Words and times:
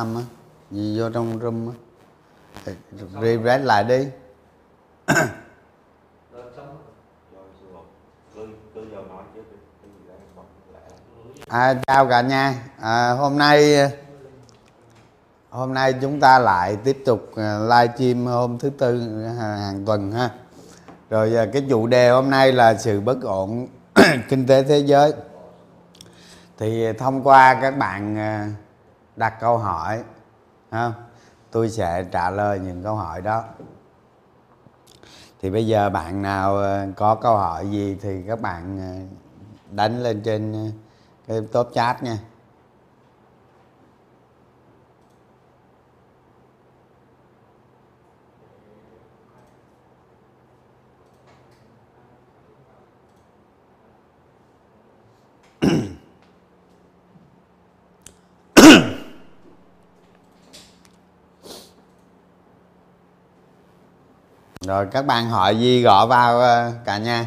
tâm 0.00 0.16
á 0.16 0.22
gì 0.70 0.98
vô 0.98 1.10
trong 1.10 1.38
room 1.40 1.68
á. 1.68 1.74
Refresh 3.20 3.64
lại 3.64 3.84
đi. 3.84 4.06
À, 11.48 11.74
chào 11.86 12.06
cả 12.06 12.20
nhà. 12.20 12.54
À, 12.80 13.10
hôm 13.10 13.38
nay 13.38 13.76
hôm 15.50 15.74
nay 15.74 15.94
chúng 16.00 16.20
ta 16.20 16.38
lại 16.38 16.76
tiếp 16.84 17.02
tục 17.04 17.32
à, 17.36 17.58
live 17.58 17.94
stream 17.96 18.26
hôm 18.26 18.58
thứ 18.58 18.70
tư 18.70 19.24
hàng 19.38 19.84
tuần 19.86 20.12
ha. 20.12 20.30
Rồi 21.10 21.36
à, 21.36 21.46
cái 21.52 21.66
chủ 21.70 21.86
đề 21.86 22.10
hôm 22.10 22.30
nay 22.30 22.52
là 22.52 22.74
sự 22.74 23.00
bất 23.00 23.22
ổn 23.22 23.66
kinh 24.28 24.46
tế 24.46 24.62
thế 24.62 24.78
giới. 24.78 25.12
Thì 26.58 26.92
thông 26.92 27.22
qua 27.22 27.58
các 27.62 27.78
bạn 27.78 28.18
à, 28.18 28.48
đặt 29.20 29.40
câu 29.40 29.58
hỏi 29.58 30.02
ha, 30.70 30.92
tôi 31.50 31.70
sẽ 31.70 32.04
trả 32.12 32.30
lời 32.30 32.58
những 32.58 32.82
câu 32.82 32.96
hỏi 32.96 33.22
đó. 33.22 33.44
Thì 35.40 35.50
bây 35.50 35.66
giờ 35.66 35.90
bạn 35.90 36.22
nào 36.22 36.56
ờ, 36.56 36.86
có 36.96 37.14
câu 37.14 37.36
hỏi 37.36 37.70
gì 37.70 37.96
thì 38.02 38.22
các 38.28 38.40
bạn 38.40 38.78
ờ, 38.78 39.16
đánh 39.70 40.02
lên 40.02 40.22
trên 40.22 40.52
ờ, 40.52 40.70
cái 41.28 41.40
top 41.52 41.70
chat 41.74 42.02
nha. 42.02 42.18
Rồi 64.70 64.86
các 64.92 65.06
bạn 65.06 65.30
hỏi 65.30 65.58
gì 65.58 65.82
gõ 65.82 66.06
vào 66.06 66.40
ờ, 66.40 66.72
cả 66.84 66.98
nhà. 66.98 67.26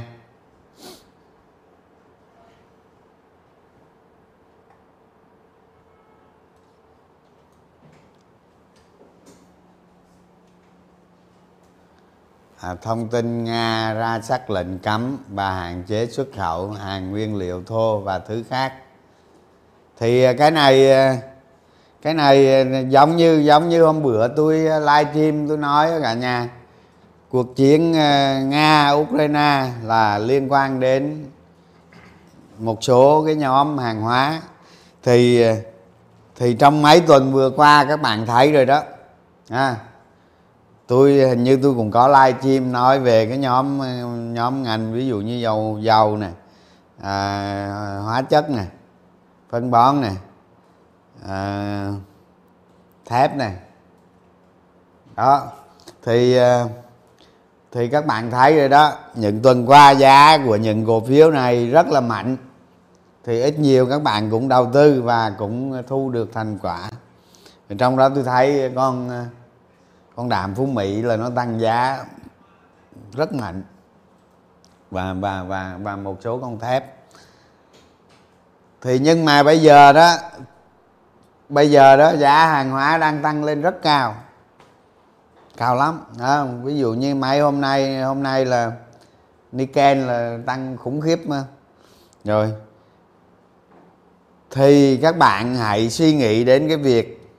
À, 12.60 12.76
thông 12.82 13.08
tin 13.08 13.44
nga 13.44 13.94
ra 13.94 14.20
sắc 14.22 14.50
lệnh 14.50 14.80
cấm 14.80 15.18
và 15.30 15.52
hạn 15.52 15.84
chế 15.88 16.08
xuất 16.08 16.28
khẩu 16.38 16.72
hàng 16.72 17.12
nguyên 17.12 17.36
liệu 17.36 17.64
thô 17.64 18.00
và 18.00 18.20
thứ 18.20 18.44
khác. 18.50 18.74
Thì 20.00 20.24
ờ, 20.24 20.34
cái 20.34 20.52
này 20.52 20.92
ờ, 20.92 21.16
cái 22.02 22.14
này 22.14 22.66
giống 22.90 23.18
như 23.18 23.40
giống 23.46 23.70
như 23.70 23.84
hôm 23.84 24.04
bữa 24.04 24.28
tôi 24.28 24.58
livestream 24.58 25.48
tôi 25.48 25.58
nói 25.58 25.92
cả 26.02 26.14
nhà 26.14 26.50
cuộc 27.34 27.56
chiến 27.56 27.96
à, 27.96 28.42
nga 28.42 28.92
ukraine 28.92 29.72
là 29.84 30.18
liên 30.18 30.52
quan 30.52 30.80
đến 30.80 31.26
một 32.60 32.84
số 32.84 33.24
cái 33.26 33.36
nhóm 33.36 33.78
hàng 33.78 34.02
hóa. 34.02 34.42
Thì 35.04 35.42
à, 35.42 35.56
thì 36.36 36.54
trong 36.54 36.82
mấy 36.82 37.02
tuần 37.02 37.34
vừa 37.34 37.50
qua 37.50 37.86
các 37.86 38.02
bạn 38.02 38.26
thấy 38.26 38.52
rồi 38.52 38.66
đó 38.66 38.84
à, 39.50 39.76
tôi 40.88 41.14
hình 41.14 41.44
như 41.44 41.60
tôi 41.64 41.74
cũng 41.74 41.92
có 41.92 42.08
live 42.08 42.40
stream 42.40 42.72
nói 42.72 43.00
về 43.00 43.26
cái 43.26 43.38
nhóm 43.38 43.82
à, 43.82 44.02
nhóm 44.34 44.64
ngành 44.64 44.94
ví 44.94 45.08
dụ 45.08 45.22
như 45.22 45.34
dầu 45.34 45.78
dầu 45.82 46.18
nè 46.18 46.30
à, 47.02 48.00
hóa 48.04 48.22
chất 48.22 48.50
nè 48.50 48.66
phân 49.50 49.72
bón 49.72 50.02
nè 50.02 50.12
à, 51.28 51.92
thép 53.06 53.36
nè. 53.36 53.52
Đó 55.16 55.48
thì 56.06 56.38
à, 56.38 56.66
thì 57.74 57.88
các 57.88 58.06
bạn 58.06 58.32
thấy 58.32 58.58
rồi 58.58 58.70
đó, 58.70 58.94
những 59.16 59.42
tuần 59.42 59.70
qua 59.70 59.92
giá 59.92 60.38
của 60.46 60.56
những 60.56 60.86
cổ 60.86 61.00
phiếu 61.00 61.32
này 61.32 61.70
rất 61.70 61.88
là 61.88 62.02
mạnh. 62.02 62.38
Thì 63.24 63.42
ít 63.42 63.60
nhiều 63.60 63.86
các 63.86 64.04
bạn 64.04 64.32
cũng 64.32 64.48
đầu 64.48 64.70
tư 64.74 65.02
và 65.02 65.30
cũng 65.30 65.84
thu 65.88 66.10
được 66.10 66.30
thành 66.34 66.58
quả. 66.62 66.90
Trong 67.78 67.98
đó 67.98 68.10
tôi 68.10 68.24
thấy 68.24 68.72
con 68.76 69.10
con 70.16 70.30
đạm 70.30 70.56
phú 70.56 70.66
mỹ 70.66 71.02
là 71.02 71.18
nó 71.18 71.30
tăng 71.30 71.60
giá 71.60 72.06
rất 73.14 73.34
mạnh. 73.34 73.64
Và 74.92 75.14
và 75.14 75.44
và 75.44 75.78
và 75.82 75.96
một 75.96 76.18
số 76.24 76.38
con 76.38 76.60
thép. 76.60 76.96
Thì 78.82 79.00
nhưng 79.00 79.26
mà 79.26 79.44
bây 79.44 79.62
giờ 79.62 79.94
đó, 79.94 80.16
bây 81.50 81.72
giờ 81.72 81.98
đó 81.98 82.16
giá 82.16 82.46
hàng 82.46 82.72
hóa 82.72 82.98
đang 82.98 83.22
tăng 83.22 83.44
lên 83.44 83.62
rất 83.62 83.82
cao 83.82 84.16
cao 85.58 85.76
lắm. 85.76 86.00
À, 86.20 86.44
ví 86.64 86.78
dụ 86.78 86.94
như 86.94 87.16
mấy 87.16 87.40
hôm 87.40 87.62
nay 87.62 88.02
hôm 88.02 88.24
nay 88.24 88.46
là 88.46 88.72
Niken 89.52 90.08
là 90.08 90.38
tăng 90.46 90.78
khủng 90.78 91.02
khiếp 91.02 91.28
mà. 91.28 91.44
Rồi. 92.24 92.54
Thì 94.52 94.98
các 94.98 95.18
bạn 95.18 95.56
hãy 95.56 95.90
suy 95.90 96.14
nghĩ 96.14 96.44
đến 96.44 96.68
cái 96.68 96.78
việc 96.78 97.32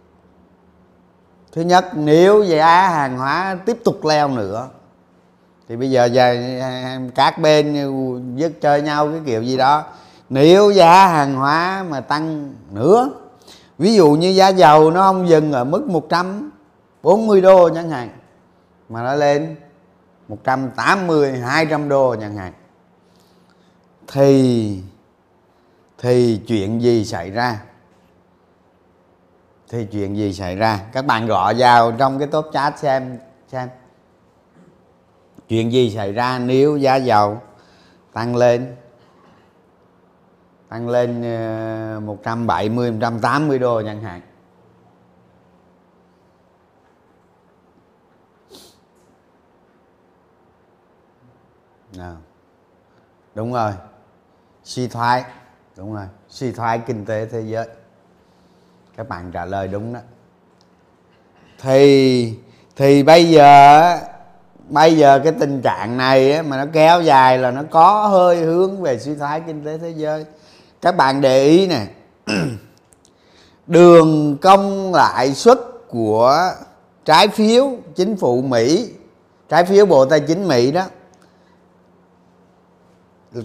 thứ 1.52 1.62
nhất 1.62 1.86
nếu 1.94 2.42
giá 2.42 2.88
hàng 2.88 3.19
hóa 3.19 3.58
tiếp 3.66 3.78
tục 3.84 4.04
leo 4.04 4.28
nữa 4.28 4.69
thì 5.69 5.76
bây 5.76 5.91
giờ 5.91 6.04
giờ 6.04 6.36
các 7.14 7.38
bên 7.38 7.75
dứt 8.36 8.52
chơi 8.60 8.82
nhau 8.82 9.08
cái 9.08 9.20
kiểu 9.26 9.42
gì 9.42 9.56
đó. 9.56 9.84
Nếu 10.28 10.70
giá 10.70 11.06
hàng 11.06 11.34
hóa 11.34 11.84
mà 11.88 12.00
tăng 12.00 12.54
nữa 12.70 13.10
ví 13.78 13.94
dụ 13.94 14.10
như 14.10 14.28
giá 14.28 14.48
dầu 14.48 14.91
nó 14.91 15.00
không 15.00 15.28
dừng 15.28 15.52
ở 15.52 15.64
mức 15.64 15.86
40 17.04 17.41
đô 17.41 17.70
chẳng 17.75 17.91
hạn, 17.91 18.09
mà 18.88 19.03
nó 19.03 19.15
lên 19.15 19.56
180 20.28 21.38
200 21.38 21.88
đô 21.88 22.17
chẳng 22.20 22.37
hạn. 22.37 22.52
Thì 24.08 24.82
thì 25.99 26.40
chuyện 26.46 26.82
gì 26.82 27.05
xảy 27.05 27.31
ra? 27.31 27.62
Thì 29.69 29.87
chuyện 29.93 30.17
gì 30.17 30.32
xảy 30.32 30.56
ra? 30.56 30.81
Các 30.93 31.06
bạn 31.06 31.26
gọi 31.26 31.55
vào 31.55 31.93
trong 31.93 32.19
cái 32.19 32.28
top 32.28 32.46
chat 32.52 32.78
xem 32.78 33.19
xem. 33.49 33.69
Chuyện 35.49 35.73
gì 35.73 35.90
xảy 35.90 36.12
ra 36.12 36.38
nếu 36.38 36.76
giá 36.76 36.96
dầu 36.96 37.40
tăng 38.12 38.37
lên? 38.37 38.76
Tăng 40.69 40.88
lên 40.88 41.23
ờ, 41.23 42.00
170 42.00 42.90
180 42.93 43.58
đô 43.58 43.82
chẳng 43.82 44.02
hạn. 44.02 44.20
Nào. 51.96 52.17
Đúng 53.35 53.52
rồi. 53.52 53.73
Suy 54.64 54.88
thoái. 54.88 55.25
Đúng 55.76 55.94
rồi. 55.94 56.06
Suy 56.29 56.52
thoái 56.52 56.79
kinh 56.79 57.05
tế 57.05 57.26
thế 57.26 57.41
giới. 57.41 57.67
Các 58.96 59.08
bạn 59.08 59.31
trả 59.32 59.44
lời 59.44 59.69
đúng 59.69 59.93
đó. 59.93 60.00
Thì 61.61 62.38
thì 62.76 63.02
bây 63.02 63.31
giờ 63.31 63.99
bây 64.69 64.96
giờ 64.96 65.20
cái 65.25 65.32
tình 65.41 65.62
trạng 65.62 65.96
này 65.96 66.43
mà 66.43 66.56
nó 66.56 66.70
kéo 66.73 67.02
dài 67.02 67.38
là 67.38 67.50
nó 67.50 67.62
có 67.70 68.06
hơi 68.06 68.37
hướng 68.37 68.82
về 68.82 68.99
suy 68.99 69.14
thoái 69.14 69.40
kinh 69.40 69.64
tế 69.64 69.79
thế 69.79 69.90
giới. 69.97 70.25
Các 70.81 70.97
bạn 70.97 71.20
để 71.20 71.44
ý 71.44 71.67
nè. 71.67 71.87
Đường 73.67 74.37
công 74.43 74.94
lãi 74.94 75.35
suất 75.35 75.58
của 75.88 76.50
trái 77.05 77.29
phiếu 77.29 77.70
chính 77.94 78.17
phủ 78.17 78.43
Mỹ, 78.43 78.90
trái 79.49 79.64
phiếu 79.64 79.87
Bộ 79.87 80.05
Tài 80.05 80.20
chính 80.20 80.49
Mỹ 80.49 80.73
đó 80.73 80.85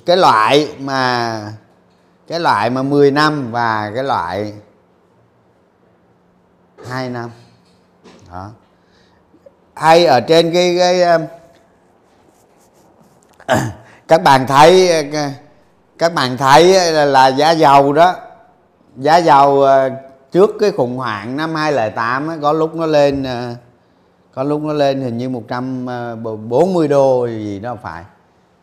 cái 0.06 0.18
loại 0.18 0.76
mà 0.80 1.42
cái 2.28 2.40
loại 2.40 2.70
mà 2.70 2.84
10 2.84 3.12
năm 3.12 3.52
và 3.52 3.92
cái 3.96 4.04
loại 4.04 4.54
2 6.88 7.10
năm. 7.10 7.30
Đó. 8.32 8.50
Hay 9.76 10.06
ở 10.06 10.22
trên 10.22 10.54
cái 10.54 10.78
cái 10.78 11.04
um, 11.04 11.22
các 14.08 14.24
bạn 14.24 14.48
thấy 14.48 15.06
các 15.98 16.14
bạn 16.14 16.38
thấy 16.38 16.92
là, 16.92 17.06
là 17.06 17.28
giá 17.28 17.52
dầu 17.52 17.94
đó 17.94 18.16
giá 18.96 19.18
dầu 19.18 19.62
ờ, 19.62 19.90
trước 20.32 20.50
cái 20.60 20.72
khủng 20.72 20.98
hoảng 20.98 21.38
năm 21.38 21.56
2008 21.56 22.28
ấy, 22.28 22.38
có 22.42 22.54
lúc 22.54 22.76
nó 22.76 22.86
lên 22.86 23.24
ờ, 23.24 23.56
có 24.34 24.44
lúc 24.44 24.62
nó 24.62 24.74
lên 24.74 25.02
hình 25.02 25.18
như 25.18 25.30
140 25.30 26.86
ờ, 26.86 26.88
đô 26.88 27.28
gì 27.28 27.60
đó 27.60 27.78
phải. 27.82 28.04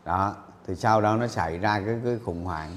Đó 0.05 0.35
thì 0.67 0.75
sau 0.75 1.01
đó 1.01 1.17
nó 1.17 1.27
xảy 1.27 1.59
ra 1.59 1.81
cái 1.87 1.95
cái 2.05 2.17
khủng 2.25 2.45
hoảng. 2.45 2.71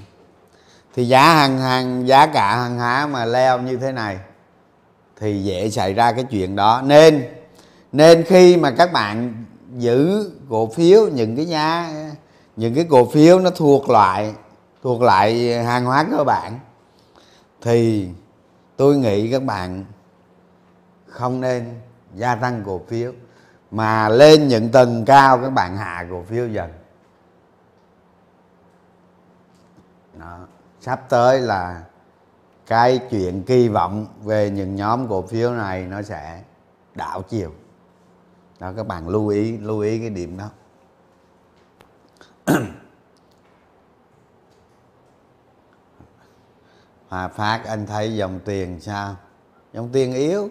Thì 0.95 1.07
giá 1.07 1.33
hàng 1.33 1.57
hàng 1.57 2.07
giá 2.07 2.27
cả 2.27 2.55
hàng 2.55 2.77
hóa 2.77 3.07
mà 3.07 3.25
leo 3.25 3.59
như 3.61 3.77
thế 3.77 3.91
này 3.91 4.19
thì 5.19 5.43
dễ 5.43 5.69
xảy 5.69 5.93
ra 5.93 6.11
cái 6.11 6.23
chuyện 6.23 6.55
đó. 6.55 6.81
Nên 6.85 7.23
nên 7.91 8.23
khi 8.23 8.57
mà 8.57 8.71
các 8.71 8.93
bạn 8.93 9.45
giữ 9.77 10.31
cổ 10.49 10.67
phiếu, 10.67 11.07
những 11.07 11.35
cái 11.35 11.45
giá, 11.45 11.91
những 12.55 12.75
cái 12.75 12.87
cổ 12.89 13.05
phiếu 13.05 13.39
nó 13.39 13.49
thuộc 13.49 13.89
loại, 13.89 14.33
thuộc 14.83 15.01
lại 15.01 15.63
hàng 15.63 15.85
hóa 15.85 16.05
cơ 16.11 16.23
bản, 16.23 16.59
thì 17.61 18.09
tôi 18.77 18.97
nghĩ 18.97 19.31
các 19.31 19.43
bạn 19.43 19.85
không 21.07 21.41
nên 21.41 21.79
gia 22.15 22.35
tăng 22.35 22.63
cổ 22.65 22.81
phiếu, 22.87 23.11
mà 23.71 24.09
lên 24.09 24.47
những 24.47 24.69
tầng 24.69 25.05
cao 25.05 25.37
các 25.37 25.49
bạn 25.49 25.77
hạ 25.77 26.05
cổ 26.11 26.23
phiếu 26.29 26.47
dần. 26.47 26.69
Đó. 30.19 30.39
sắp 30.79 31.09
tới 31.09 31.39
là 31.39 31.83
cái 32.67 32.99
chuyện 33.09 33.43
kỳ 33.43 33.67
vọng 33.67 34.07
về 34.23 34.49
những 34.49 34.75
nhóm 34.75 35.07
cổ 35.07 35.21
phiếu 35.21 35.51
này 35.51 35.85
nó 35.85 36.01
sẽ 36.01 36.43
đảo 36.95 37.21
chiều. 37.21 37.51
Đó, 38.59 38.71
các 38.77 38.87
bạn 38.87 39.09
lưu 39.09 39.27
ý 39.27 39.57
lưu 39.57 39.79
ý 39.79 39.99
cái 39.99 40.09
điểm 40.09 40.37
đó. 40.37 40.49
Hòa 47.07 47.27
Phát, 47.27 47.61
anh 47.65 47.85
thấy 47.85 48.15
dòng 48.15 48.39
tiền 48.45 48.79
sao? 48.81 49.15
Dòng 49.73 49.89
tiền 49.93 50.13
yếu. 50.13 50.49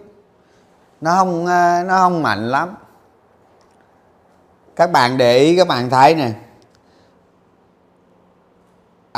Nó 1.01 1.15
không 1.17 1.47
ờ, 1.47 1.83
nó 1.87 1.99
không 1.99 2.23
mạnh 2.23 2.49
lắm. 2.49 2.75
Các 4.77 4.93
bạn 4.93 5.19
để 5.19 5.39
ý, 5.39 5.57
các 5.57 5.69
bạn 5.69 5.91
thấy 5.91 6.15
nè 6.15 6.33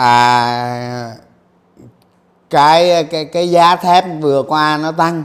à 0.00 1.16
cái 2.50 3.04
cái 3.04 3.24
cái 3.24 3.50
giá 3.50 3.76
thép 3.76 4.04
vừa 4.20 4.42
qua 4.42 4.78
nó 4.82 4.92
tăng. 4.92 5.24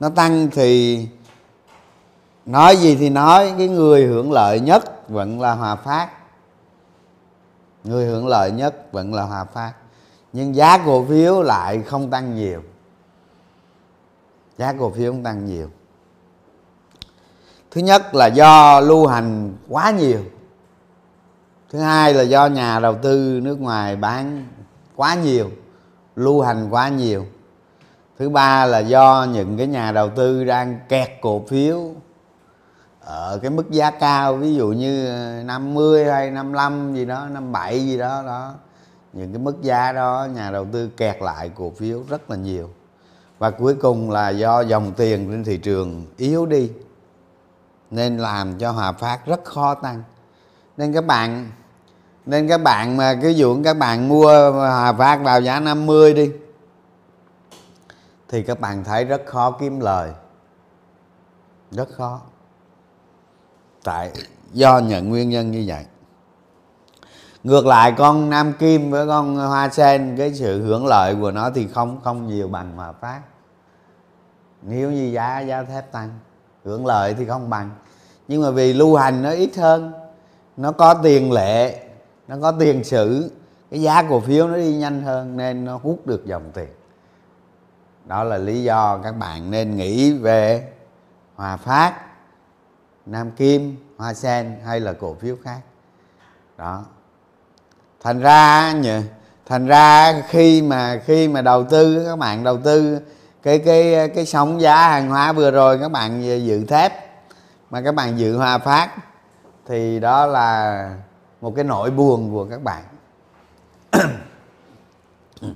Nó 0.00 0.08
tăng 0.08 0.48
thì 0.52 1.06
nói 2.46 2.76
gì 2.76 2.96
thì 2.96 3.10
nói, 3.10 3.54
cái 3.58 3.68
người 3.68 4.04
hưởng 4.04 4.32
lợi 4.32 4.60
nhất 4.60 5.08
vẫn 5.08 5.40
là 5.40 5.52
hòa 5.52 5.76
phát. 5.76 6.08
Người 7.84 8.06
hưởng 8.06 8.26
lợi 8.26 8.50
nhất 8.50 8.92
vẫn 8.92 9.14
là 9.14 9.22
hòa 9.22 9.44
phát. 9.44 9.72
Nhưng 10.32 10.54
giá 10.54 10.78
cổ 10.78 11.04
phiếu 11.04 11.42
lại 11.42 11.82
không 11.82 12.10
tăng 12.10 12.34
nhiều. 12.34 12.62
Giá 14.58 14.72
cổ 14.78 14.90
phiếu 14.90 15.12
không 15.12 15.22
tăng 15.22 15.46
nhiều. 15.46 15.70
Thứ 17.70 17.80
nhất 17.80 18.14
là 18.14 18.26
do 18.26 18.80
lưu 18.80 19.06
hành 19.06 19.56
quá 19.68 19.90
nhiều 19.90 20.20
thứ 21.70 21.78
hai 21.78 22.14
là 22.14 22.22
do 22.22 22.46
nhà 22.46 22.80
đầu 22.80 22.94
tư 23.02 23.40
nước 23.42 23.60
ngoài 23.60 23.96
bán 23.96 24.46
quá 24.96 25.14
nhiều, 25.14 25.50
lưu 26.16 26.40
hành 26.40 26.70
quá 26.70 26.88
nhiều. 26.88 27.26
Thứ 28.18 28.28
ba 28.28 28.66
là 28.66 28.78
do 28.78 29.26
những 29.32 29.56
cái 29.58 29.66
nhà 29.66 29.92
đầu 29.92 30.10
tư 30.16 30.44
đang 30.44 30.80
kẹt 30.88 31.08
cổ 31.20 31.44
phiếu 31.48 31.94
ở 33.00 33.38
cái 33.42 33.50
mức 33.50 33.70
giá 33.70 33.90
cao, 33.90 34.36
ví 34.36 34.54
dụ 34.54 34.68
như 34.68 35.14
50 35.44 36.04
hay 36.04 36.30
55 36.30 36.94
gì 36.94 37.04
đó 37.04 37.26
57 37.32 37.80
gì 37.80 37.98
đó 37.98 38.22
đó. 38.26 38.54
Những 39.12 39.32
cái 39.32 39.38
mức 39.38 39.62
giá 39.62 39.92
đó, 39.92 40.28
nhà 40.34 40.50
đầu 40.50 40.66
tư 40.72 40.88
kẹt 40.96 41.22
lại 41.22 41.50
cổ 41.54 41.72
phiếu 41.76 42.02
rất 42.08 42.30
là 42.30 42.36
nhiều. 42.36 42.70
Và 43.38 43.50
cuối 43.50 43.74
cùng 43.74 44.10
là 44.10 44.28
do 44.28 44.60
dòng 44.60 44.92
tiền 44.96 45.28
trên 45.30 45.44
thị 45.44 45.56
trường 45.56 46.06
yếu 46.16 46.46
đi, 46.46 46.70
nên 47.90 48.18
làm 48.18 48.58
cho 48.58 48.70
hòa 48.70 48.92
phát 48.92 49.26
rất 49.26 49.44
khó 49.44 49.74
tăng 49.74 50.02
nên 50.78 50.92
các 50.92 51.06
bạn, 51.06 51.50
nên 52.26 52.48
các 52.48 52.62
bạn 52.62 52.96
mà 52.96 53.14
cái 53.22 53.36
dụ 53.36 53.62
các 53.64 53.78
bạn 53.78 54.08
mua 54.08 54.50
hòa 54.52 54.92
phát 54.92 55.20
vào 55.22 55.40
giá 55.40 55.60
50 55.60 56.14
đi, 56.14 56.30
thì 58.28 58.42
các 58.42 58.60
bạn 58.60 58.84
thấy 58.84 59.04
rất 59.04 59.22
khó 59.26 59.50
kiếm 59.50 59.80
lời. 59.80 60.10
Rất 61.70 61.88
khó. 61.96 62.20
Tại 63.84 64.12
do 64.52 64.78
nhận 64.78 65.08
nguyên 65.08 65.28
nhân 65.28 65.50
như 65.50 65.64
vậy. 65.66 65.84
Ngược 67.44 67.66
lại, 67.66 67.94
con 67.98 68.30
nam 68.30 68.52
kim 68.58 68.90
với 68.90 69.06
con 69.06 69.36
hoa 69.36 69.68
sen, 69.68 70.14
cái 70.18 70.34
sự 70.34 70.62
hưởng 70.62 70.86
lợi 70.86 71.16
của 71.20 71.30
nó 71.30 71.50
thì 71.50 71.68
không 71.74 72.00
không 72.04 72.26
nhiều 72.26 72.48
bằng 72.48 72.76
hòa 72.76 72.92
phát. 72.92 73.20
Nếu 74.62 74.90
như 74.90 75.10
giá 75.12 75.40
giá 75.40 75.62
thép 75.62 75.92
tăng, 75.92 76.18
hưởng 76.64 76.86
lợi 76.86 77.14
thì 77.14 77.24
không 77.24 77.50
bằng. 77.50 77.70
Nhưng 78.28 78.42
mà 78.42 78.50
vì 78.50 78.72
lưu 78.72 78.96
hành 78.96 79.22
nó 79.22 79.30
ít 79.30 79.56
hơn 79.56 79.92
nó 80.58 80.72
có 80.72 80.94
tiền 80.94 81.32
lệ, 81.32 81.82
nó 82.28 82.36
có 82.42 82.52
tiền 82.52 82.84
sử. 82.84 83.30
Cái 83.70 83.82
giá 83.82 84.02
cổ 84.02 84.20
phiếu 84.20 84.48
nó 84.48 84.56
đi 84.56 84.74
nhanh 84.74 85.02
hơn 85.02 85.36
nên 85.36 85.64
nó 85.64 85.80
hút 85.82 86.06
được 86.06 86.26
dòng 86.26 86.50
tiền. 86.54 86.68
Đó 88.04 88.24
là 88.24 88.36
lý 88.36 88.62
do 88.62 88.98
các 89.04 89.12
bạn 89.12 89.50
nên 89.50 89.76
nghĩ 89.76 90.12
về 90.12 90.68
hòa 91.34 91.56
phát, 91.56 91.94
nam 93.06 93.30
kim, 93.30 93.76
hoa 93.96 94.14
sen 94.14 94.56
hay 94.64 94.80
là 94.80 94.92
cổ 94.92 95.16
phiếu 95.20 95.36
khác. 95.44 95.60
Đó. 96.56 96.84
Thành 98.02 98.20
ra 98.20 98.72
nhỉ 98.72 98.96
thành 99.46 99.66
ra 99.66 100.22
khi 100.28 100.62
mà 100.62 101.00
khi 101.04 101.28
mà 101.28 101.42
đầu 101.42 101.64
tư, 101.64 102.04
các 102.06 102.18
bạn 102.18 102.44
đầu 102.44 102.58
tư 102.64 103.00
cái 103.42 103.58
cái 103.58 104.08
cái 104.08 104.26
sóng 104.26 104.60
giá 104.60 104.88
hàng 104.88 105.08
hóa 105.08 105.32
vừa 105.32 105.50
rồi, 105.50 105.78
các 105.78 105.92
bạn 105.92 106.22
dự 106.46 106.64
thép, 106.64 106.92
mà 107.70 107.80
các 107.82 107.94
bạn 107.94 108.18
dự 108.18 108.36
hòa 108.36 108.58
phát 108.58 108.90
thì 109.68 110.00
đó 110.00 110.26
là 110.26 110.96
một 111.40 111.52
cái 111.56 111.64
nỗi 111.64 111.90
buồn 111.90 112.32
của 112.32 112.46
các 112.50 112.60
bạn. 112.62 112.84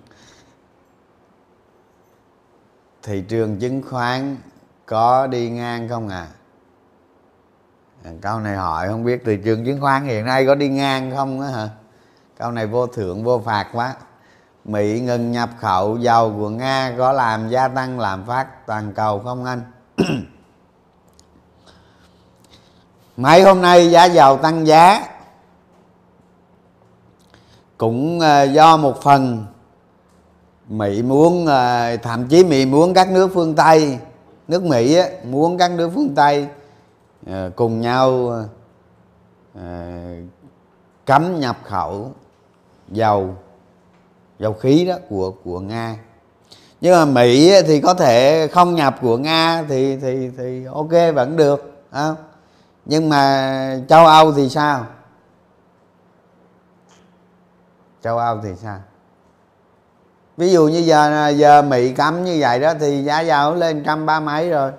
Thị 3.03 3.25
trường 3.29 3.59
chứng 3.59 3.83
khoán 3.83 4.37
có 4.87 5.27
đi 5.27 5.51
ngang 5.51 5.89
không 5.89 6.09
à? 6.09 6.29
à? 8.05 8.11
câu 8.21 8.41
này 8.41 8.57
hỏi 8.57 8.89
không 8.89 9.05
biết 9.05 9.23
thị 9.25 9.39
trường 9.45 9.65
chứng 9.65 9.81
khoán 9.81 10.05
hiện 10.05 10.25
nay 10.25 10.47
có 10.47 10.55
đi 10.55 10.69
ngang 10.69 11.13
không 11.17 11.41
á 11.41 11.49
hả? 11.49 11.69
Câu 12.39 12.51
này 12.51 12.67
vô 12.67 12.87
thượng 12.87 13.25
vô 13.25 13.43
phạt 13.45 13.69
quá. 13.73 13.95
Mỹ 14.65 15.01
ngừng 15.01 15.33
nhập 15.33 15.51
khẩu, 15.61 15.99
dầu 15.99 16.35
của 16.39 16.49
nga 16.49 16.95
có 16.99 17.13
làm 17.13 17.49
gia 17.49 17.69
tăng 17.69 18.01
lạm 18.01 18.25
phát 18.25 18.67
toàn 18.67 18.93
cầu 18.95 19.21
không 19.21 19.45
anh? 19.45 19.63
mấy 23.17 23.43
hôm 23.43 23.63
nay 23.63 23.91
giá 23.91 24.05
dầu 24.05 24.37
tăng 24.37 24.67
giá. 24.67 25.09
Cũng 27.79 28.21
ờ, 28.21 28.43
do 28.43 28.77
một 28.77 29.03
phần 29.03 29.47
mỹ 30.69 31.03
muốn 31.03 31.47
ờ, 31.47 31.97
thậm 31.97 32.29
chí 32.29 32.45
mỹ 32.45 32.67
muốn 32.67 32.95
các 32.95 33.11
nước 33.11 33.31
phương 33.35 33.55
tây, 33.55 33.99
nước 34.49 34.63
mỹ 34.63 34.99
muốn 35.25 35.59
các 35.59 35.71
nước 35.71 35.91
phương 35.95 36.15
tây 36.15 36.47
ờ, 37.27 37.51
cùng 37.57 37.81
nhau 37.81 38.35
cấm 41.05 41.41
nhập 41.41 41.57
khẩu 41.65 42.11
dầu 42.89 43.35
dầu 44.39 44.53
khí 44.53 44.85
đó 44.87 44.95
của 45.09 45.31
của 45.45 45.61
nga. 45.61 45.97
Nhưng 46.81 46.93
mà 46.95 47.05
mỹ 47.05 47.53
thì 47.67 47.81
có 47.81 47.95
thể 47.95 48.47
không 48.53 48.75
nhập 48.75 48.99
của 49.03 49.19
nga 49.19 49.65
thì 49.69 49.97
thì 49.97 50.31
thì 50.39 50.65
ok 50.65 51.15
vẫn 51.15 51.37
được 51.37 51.85
không? 51.91 52.17
Nhưng 52.85 53.09
mà 53.09 53.81
châu 53.89 54.07
âu 54.07 54.33
thì 54.33 54.49
sao? 54.49 54.87
Châu 58.03 58.19
âu 58.19 58.41
thì 58.43 58.51
sao? 58.57 58.79
Ví 60.37 60.53
dụ 60.53 60.69
như 60.69 60.79
giờ 60.79 61.29
giờ 61.29 61.63
mỹ 61.63 61.93
cấm 61.93 62.25
như 62.25 62.37
vậy 62.41 62.61
đó 62.61 62.75
thì 62.81 63.05
giá 63.05 63.21
dầu 63.21 63.55
lên 63.55 63.83
trăm 63.85 64.07
ba 64.07 64.21
mấy 64.21 64.51
rồi. 64.51 64.73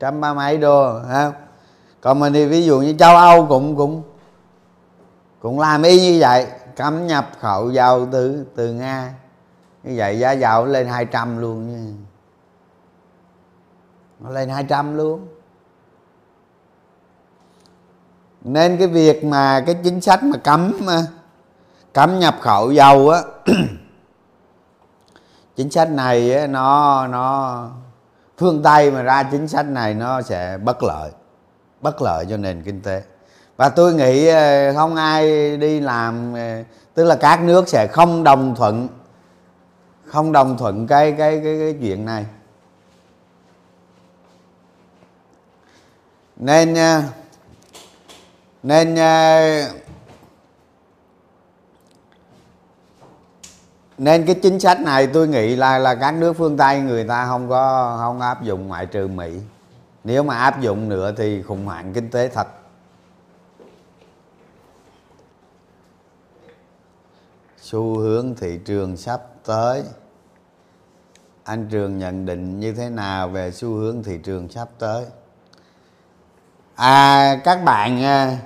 Trăm 0.00 0.20
ba 0.20 0.34
mấy 0.34 0.58
đô 0.58 1.00
không 1.12 1.32
còn 2.00 2.20
mình 2.20 2.32
thì 2.32 2.46
ví 2.46 2.64
dụ 2.64 2.80
như 2.80 2.94
châu 2.98 3.16
âu 3.16 3.46
cũng 3.46 3.76
cũng 3.76 4.02
cũng 5.40 5.60
làm 5.60 5.82
y 5.82 6.00
như 6.00 6.18
vậy, 6.20 6.46
cấm 6.76 7.06
nhập 7.06 7.30
khẩu 7.40 7.70
dầu 7.70 8.08
từ 8.12 8.46
từ 8.56 8.72
nga. 8.72 9.14
Như 9.82 9.94
vậy 9.96 10.18
giá 10.18 10.32
dầu 10.32 10.64
lên 10.64 10.86
200 10.86 11.38
luôn 11.38 11.72
nha. 11.72 11.92
Nó 14.20 14.30
lên 14.30 14.48
200 14.48 14.96
luôn. 14.96 15.28
Nên 18.46 18.76
cái 18.76 18.86
việc 18.86 19.24
mà 19.24 19.60
cái 19.66 19.76
chính 19.84 20.00
sách 20.00 20.22
mà 20.22 20.36
cấm 20.36 20.72
à, 20.88 21.02
cấm 21.92 22.18
nhập 22.18 22.36
khẩu 22.40 22.72
dầu 22.72 23.08
á 23.10 23.22
chính 25.56 25.70
sách 25.70 25.90
này 25.90 26.34
á, 26.34 26.46
nó 26.46 27.06
nó 27.06 27.68
phương 28.38 28.62
tây 28.62 28.90
mà 28.90 29.02
ra 29.02 29.22
chính 29.22 29.48
sách 29.48 29.66
này 29.66 29.94
nó 29.94 30.22
sẽ 30.22 30.58
bất 30.58 30.82
lợi 30.82 31.10
bất 31.80 32.02
lợi 32.02 32.26
cho 32.30 32.36
nền 32.36 32.62
kinh 32.62 32.80
tế. 32.80 33.02
Và 33.56 33.68
tôi 33.68 33.94
nghĩ 33.94 34.26
à, 34.26 34.72
không 34.76 34.96
ai 34.96 35.56
đi 35.56 35.80
làm 35.80 36.36
à, 36.36 36.64
tức 36.94 37.04
là 37.04 37.16
các 37.16 37.42
nước 37.42 37.68
sẽ 37.68 37.86
không 37.86 38.24
đồng 38.24 38.54
thuận 38.54 38.88
không 40.04 40.32
đồng 40.32 40.58
thuận 40.58 40.86
cái 40.86 41.12
cái 41.12 41.40
cái, 41.44 41.58
cái 41.58 41.76
chuyện 41.80 42.04
này. 42.04 42.26
Nên 46.36 46.74
ờ, 46.74 47.02
nên 48.66 48.94
ờ, 48.94 49.70
nên 53.98 54.26
cái 54.26 54.34
chính 54.42 54.60
sách 54.60 54.80
này 54.80 55.06
tôi 55.06 55.28
nghĩ 55.28 55.56
là 55.56 55.78
là 55.78 55.94
các 55.94 56.14
nước 56.14 56.32
phương 56.32 56.56
tây 56.56 56.80
người 56.80 57.04
ta 57.04 57.26
không 57.26 57.48
có, 57.48 57.96
không 58.00 58.20
áp 58.20 58.42
dụng 58.42 58.68
ngoại 58.68 58.86
trừ 58.86 59.08
mỹ. 59.08 59.40
Nếu 60.04 60.22
mà 60.22 60.36
áp 60.36 60.60
dụng 60.60 60.88
nữa 60.88 61.12
thì 61.16 61.42
khủng 61.42 61.66
hoảng 61.66 61.92
kinh 61.92 62.10
tế 62.10 62.28
thật. 62.28 62.46
Xu 67.58 67.98
hướng 67.98 68.34
thị 68.34 68.60
trường 68.64 68.96
sắp 68.96 69.22
tới. 69.44 69.82
Anh 71.44 71.68
trường 71.70 71.98
nhận 71.98 72.26
định 72.26 72.60
như 72.60 72.72
thế 72.72 72.88
nào 72.90 73.28
về 73.28 73.50
xu 73.50 73.68
hướng 73.68 74.02
thị 74.02 74.18
trường 74.24 74.48
sắp 74.48 74.68
tới? 74.78 75.04
À 76.74 77.40
các 77.44 77.64
bạn 77.64 78.02
ờ, 78.04 78.36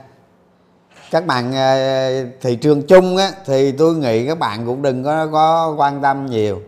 các 1.10 1.26
bạn 1.26 1.52
ờ, 1.52 2.24
thị 2.40 2.56
trường 2.56 2.82
chung 2.86 3.16
á, 3.16 3.32
thì 3.44 3.72
tôi 3.72 3.94
nghĩ 3.94 4.26
các 4.26 4.38
bạn 4.38 4.66
cũng 4.66 4.82
đừng 4.82 5.04
có 5.04 5.26
có 5.26 5.74
quan 5.76 6.02
tâm 6.02 6.26
nhiều. 6.26 6.62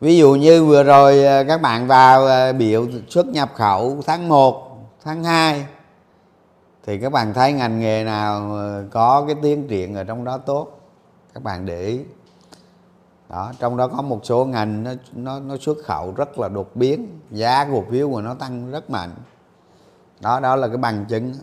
Ví 0.00 0.16
dụ 0.16 0.34
như 0.34 0.64
vừa 0.64 0.82
rồi 0.82 1.24
ờ, 1.24 1.44
các 1.44 1.62
bạn 1.62 1.86
vào 1.86 2.26
ờ, 2.26 2.52
biểu 2.52 2.86
xuất 3.08 3.26
nhập 3.26 3.50
khẩu 3.54 4.02
tháng 4.06 4.28
1 4.28 4.78
tháng 5.04 5.24
2 5.24 5.66
thì 6.86 6.98
các 6.98 7.12
bạn 7.12 7.34
thấy 7.34 7.52
ngành 7.52 7.80
nghề 7.80 8.04
nào 8.04 8.58
có 8.90 9.24
cái 9.26 9.36
tiến 9.42 9.68
triển 9.68 9.94
ở 9.94 10.04
trong 10.04 10.24
đó 10.24 10.38
tốt? 10.38 10.80
Các 11.34 11.42
bạn 11.42 11.66
để 11.66 11.86
ý. 11.86 12.00
Đó 13.28 13.52
trong 13.58 13.76
đó 13.76 13.88
có 13.88 14.02
một 14.02 14.20
số 14.22 14.44
ngành 14.44 14.84
nó 14.84 14.90
nó 15.12 15.40
nó 15.40 15.56
xuất 15.60 15.78
khẩu 15.84 16.14
rất 16.16 16.38
là 16.38 16.48
đột 16.48 16.76
biến 16.76 17.20
giá 17.30 17.64
cổ 17.72 17.84
phiếu 17.90 18.10
của 18.10 18.20
nó 18.20 18.34
tăng 18.34 18.70
rất 18.70 18.90
mạnh. 18.90 19.10
Đó 20.20 20.40
đó 20.40 20.56
là 20.56 20.68
cái 20.68 20.76
bằng 20.76 21.04
chứng 21.08 21.34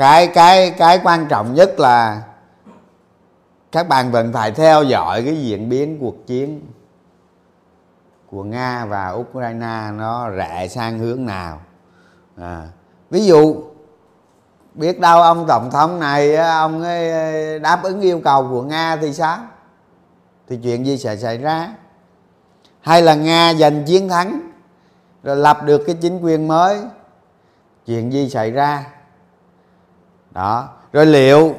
cái 0.00 0.26
cái 0.26 0.70
cái 0.70 1.00
quan 1.04 1.26
trọng 1.28 1.54
nhất 1.54 1.80
là 1.80 2.22
các 3.72 3.88
bạn 3.88 4.10
vẫn 4.10 4.32
phải 4.32 4.52
theo 4.52 4.82
dõi 4.82 5.22
cái 5.24 5.42
diễn 5.42 5.68
biến 5.68 5.98
cuộc 6.00 6.26
chiến 6.26 6.66
của 8.30 8.44
nga 8.44 8.84
và 8.84 9.10
ukraine 9.10 9.90
nó 9.96 10.28
rẽ 10.28 10.68
sang 10.68 10.98
hướng 10.98 11.26
nào. 11.26 11.60
À, 12.36 12.68
ví 13.10 13.24
dụ 13.24 13.62
biết 14.74 15.00
đâu 15.00 15.22
ông 15.22 15.44
tổng 15.48 15.70
thống 15.70 16.00
này 16.00 16.36
ông 16.36 16.82
ấy 16.82 17.58
đáp 17.58 17.82
ứng 17.82 18.00
yêu 18.00 18.20
cầu 18.24 18.48
của 18.50 18.62
nga 18.62 18.96
thì 18.96 19.12
sao? 19.12 19.38
Thì 20.48 20.58
chuyện 20.62 20.86
gì 20.86 20.98
sẽ 20.98 21.16
xảy 21.16 21.38
ra? 21.38 21.74
Hay 22.80 23.02
là 23.02 23.14
nga 23.14 23.54
giành 23.54 23.84
chiến 23.84 24.08
thắng 24.08 24.40
rồi 25.22 25.36
lập 25.36 25.58
được 25.64 25.82
cái 25.86 25.96
chính 26.00 26.20
quyền 26.20 26.48
mới? 26.48 26.78
Chuyện 27.86 28.12
gì 28.12 28.30
xảy 28.30 28.50
ra? 28.50 28.84
Đó. 30.30 30.68
Rồi 30.92 31.06
liệu 31.06 31.54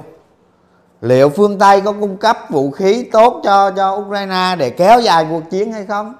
liệu 1.01 1.29
phương 1.29 1.59
tây 1.59 1.81
có 1.81 1.91
cung 1.91 2.17
cấp 2.17 2.37
vũ 2.49 2.71
khí 2.71 3.09
tốt 3.11 3.41
cho 3.43 3.71
cho 3.71 3.95
ukraine 3.95 4.55
để 4.59 4.69
kéo 4.69 4.99
dài 4.99 5.27
cuộc 5.29 5.49
chiến 5.49 5.71
hay 5.71 5.85
không? 5.85 6.15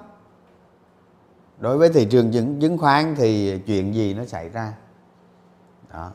Đối 1.58 1.78
với 1.78 1.88
thị 1.88 2.04
trường 2.04 2.32
chứng 2.32 2.60
chứng 2.60 2.78
khoán 2.78 3.14
thì 3.18 3.58
chuyện 3.66 3.94
gì 3.94 4.14
nó 4.14 4.24
xảy 4.24 4.48
ra? 4.48 4.72
Đó. 5.92 6.10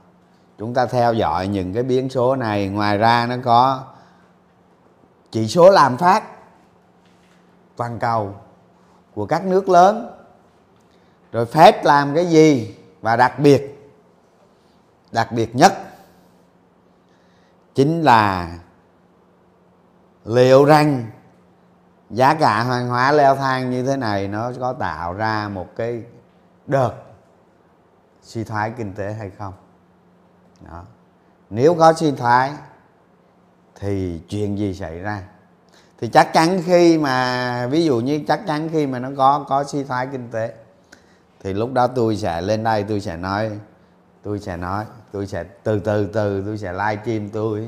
Chúng 0.57 0.73
ta 0.73 0.85
theo 0.85 1.13
dõi 1.13 1.47
những 1.47 1.73
cái 1.73 1.83
biến 1.83 2.09
số 2.09 2.35
này, 2.35 2.67
ngoài 2.67 2.97
ra 2.97 3.25
nó 3.29 3.35
có 3.43 3.83
chỉ 5.31 5.47
số 5.47 5.69
làm 5.69 5.97
phát 5.97 6.23
toàn 7.75 7.99
cầu 7.99 8.35
của 9.15 9.25
các 9.25 9.45
nước 9.45 9.69
lớn. 9.69 10.11
Rồi 11.31 11.45
phép 11.45 11.85
làm 11.85 12.15
cái 12.15 12.25
gì? 12.25 12.75
Và 13.01 13.15
đặc 13.15 13.39
biệt 13.39 13.91
đặc 15.11 15.31
biệt 15.31 15.55
nhất 15.55 15.73
chính 17.77 18.01
là 18.01 18.57
liệu 20.25 20.65
rằng 20.65 21.05
giá 22.09 22.33
cả 22.33 22.63
hàng 22.63 22.87
hóa 22.87 23.11
leo 23.11 23.35
thang 23.35 23.71
như 23.71 23.83
thế 23.83 23.97
này 23.97 24.27
nó 24.27 24.51
có 24.59 24.73
tạo 24.73 25.13
ra 25.13 25.49
một 25.49 25.67
cái 25.75 26.03
đợt 26.67 26.91
suy 28.21 28.43
thoái 28.43 28.71
kinh 28.77 28.93
tế 28.93 29.13
hay 29.13 29.29
không 29.37 29.53
đó. 30.61 30.83
nếu 31.49 31.75
có 31.75 31.93
suy 31.93 32.11
thoái, 32.11 32.53
thì 33.75 34.21
chuyện 34.29 34.57
gì 34.57 34.73
xảy 34.73 34.99
ra 34.99 35.23
thì 35.97 36.07
chắc 36.07 36.33
chắn 36.33 36.61
khi 36.65 36.97
mà, 36.97 37.67
ví 37.67 37.85
dụ 37.85 37.99
như 37.99 38.23
chắc 38.27 38.41
chắn 38.47 38.69
khi 38.71 38.87
mà 38.87 38.99
nó 38.99 39.09
có 39.17 39.45
có 39.49 39.63
suy 39.63 39.83
thoái 39.83 40.07
kinh 40.11 40.31
tế, 40.31 40.53
thì 41.39 41.53
lúc 41.53 41.73
đó 41.73 41.87
tôi 41.87 42.17
sẽ 42.17 42.41
lên 42.41 42.63
đây, 42.63 42.83
tôi 42.83 43.01
sẽ 43.01 43.17
nói, 43.17 43.59
tôi 44.23 44.39
sẽ 44.39 44.57
nói 44.57 44.85
tôi 45.11 45.27
sẽ, 45.27 45.43
từ 45.43 45.79
từ 45.79 46.05
từ, 46.05 46.43
tôi 46.45 46.57
sẽ 46.57 46.71
live 46.71 47.01
stream 47.03 47.29
tôi. 47.29 47.67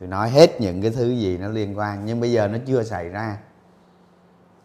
Tôi 0.00 0.08
nói 0.08 0.30
hết 0.30 0.60
những 0.60 0.82
cái 0.82 0.90
thứ 0.90 1.10
gì 1.10 1.38
nó 1.38 1.48
liên 1.48 1.78
quan, 1.78 2.04
nhưng 2.04 2.20
bây 2.20 2.32
giờ 2.32 2.48
nó 2.48 2.58
chưa 2.66 2.82
xảy 2.82 3.08
ra. 3.08 3.36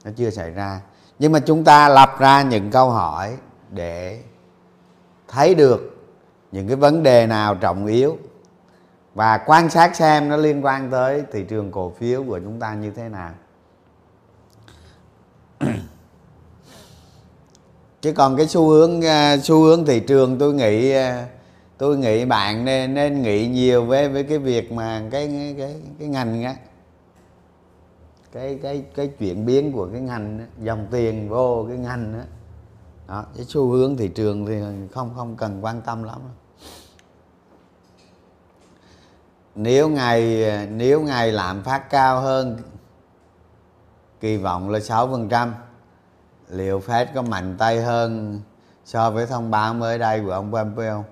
Nó 0.06 0.12
chưa 0.16 0.30
xảy 0.30 0.52
ra. 0.52 0.82
Nhưng 1.20 1.32
mà 1.32 1.40
chúng 1.40 1.64
ta 1.64 1.90
lập 1.90 2.16
ra 2.20 2.42
những 2.42 2.72
câu 2.72 2.90
hỏi 2.90 3.38
để 3.72 4.22
thấy 5.28 5.56
được 5.56 5.98
những 6.52 6.68
cái 6.68 6.76
vấn 6.76 7.04
đề 7.04 7.28
nào 7.28 7.56
trọng 7.56 7.86
yếu. 7.86 8.18
Và 9.16 9.38
quan 9.38 9.70
sát 9.70 9.96
xem 9.96 10.30
nó 10.30 10.38
liên 10.38 10.66
quan 10.66 10.92
tới 10.92 11.24
thị 11.32 11.44
trường 11.44 11.72
cổ 11.72 11.94
phiếu 12.00 12.24
của 12.24 12.40
chúng 12.40 12.60
ta 12.60 12.74
như 12.74 12.92
thế 12.92 13.10
nào. 13.10 13.32
Chứ 18.02 18.14
còn 18.14 18.38
cái 18.38 18.48
xu 18.48 18.70
hướng 18.70 19.06
à, 19.06 19.38
xu 19.38 19.64
hướng 19.64 19.86
thị 19.86 20.00
trường 20.00 20.40
tôi 20.40 20.54
nghĩ 20.54 20.92
à, 20.92 21.28
tôi 21.80 21.98
nghĩ 21.98 22.26
bạn 22.26 22.66
nên 22.66 22.94
nên 22.94 23.22
nghĩ 23.22 23.48
nhiều 23.48 23.86
với 23.86 24.10
với 24.10 24.24
cái 24.24 24.38
việc 24.38 24.72
mà 24.72 25.04
cái 25.12 25.56
cái 25.58 25.82
cái 26.00 26.08
ngành 26.08 26.44
á. 26.44 26.56
Cái 28.32 28.60
cái 28.64 28.86
cái 28.96 29.08
chuyển 29.08 29.46
biến 29.46 29.72
của 29.72 29.90
cái 29.92 30.02
ngành 30.02 30.48
dòng 30.62 30.88
tiền 30.92 31.30
vô 31.30 31.66
cái 31.70 31.78
ngành 31.78 32.14
đó, 32.14 32.24
đó 33.08 33.26
cái 33.36 33.46
xu 33.46 33.70
hướng 33.70 33.98
thị 33.98 34.08
trường 34.08 34.46
thì 34.46 34.62
không 34.92 35.14
không 35.16 35.36
cần 35.36 35.66
quan 35.66 35.82
tâm 35.82 36.04
lắm. 36.04 36.20
Nếu 39.56 39.90
ngày 39.90 40.46
nếu 40.72 41.02
ngày 41.02 41.32
lạm 41.32 41.64
phát 41.64 41.90
cao 41.90 42.22
hơn 42.22 42.58
kỳ 44.20 44.38
vọng 44.38 44.70
là 44.70 44.80
6% 44.80 45.52
liệu 46.50 46.80
Fed 46.80 47.06
có 47.16 47.22
mạnh 47.22 47.56
tay 47.58 47.82
hơn 47.82 48.42
so 48.86 49.12
với 49.12 49.26
thông 49.26 49.52
báo 49.52 49.74
mới 49.74 50.00
đây 50.00 50.22
của 50.26 50.32
ông 50.32 50.52
Pompeo? 50.54 51.06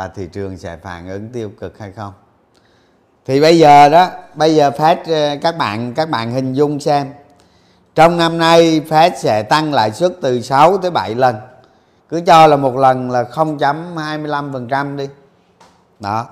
Và 0.00 0.08
thị 0.08 0.28
trường 0.32 0.56
sẽ 0.56 0.76
phản 0.76 1.08
ứng 1.08 1.28
tiêu 1.28 1.50
cực 1.60 1.78
hay 1.78 1.92
không? 1.92 2.12
Thì 3.26 3.40
bây 3.40 3.58
giờ 3.58 3.88
đó, 3.88 4.08
bây 4.34 4.54
giờ 4.54 4.70
Fed 4.70 4.96
ờ, 5.06 5.36
các 5.42 5.58
bạn 5.58 5.94
các 5.94 6.10
bạn 6.10 6.32
hình 6.32 6.52
dung 6.52 6.80
xem. 6.80 7.12
Trong 7.94 8.16
năm 8.16 8.38
nay, 8.38 8.80
Fed 8.88 9.10
sẽ 9.16 9.42
tăng 9.42 9.74
lãi 9.74 9.92
suất 9.92 10.12
từ 10.20 10.40
6 10.40 10.78
tới 10.78 10.90
7 10.90 11.14
lần. 11.14 11.36
Cứ 12.08 12.20
cho 12.26 12.46
là 12.46 12.56
một 12.56 12.76
lần 12.76 13.10
là 13.10 13.22
0.25% 13.22 14.96
đi. 14.96 15.08
Đó. 16.00 16.26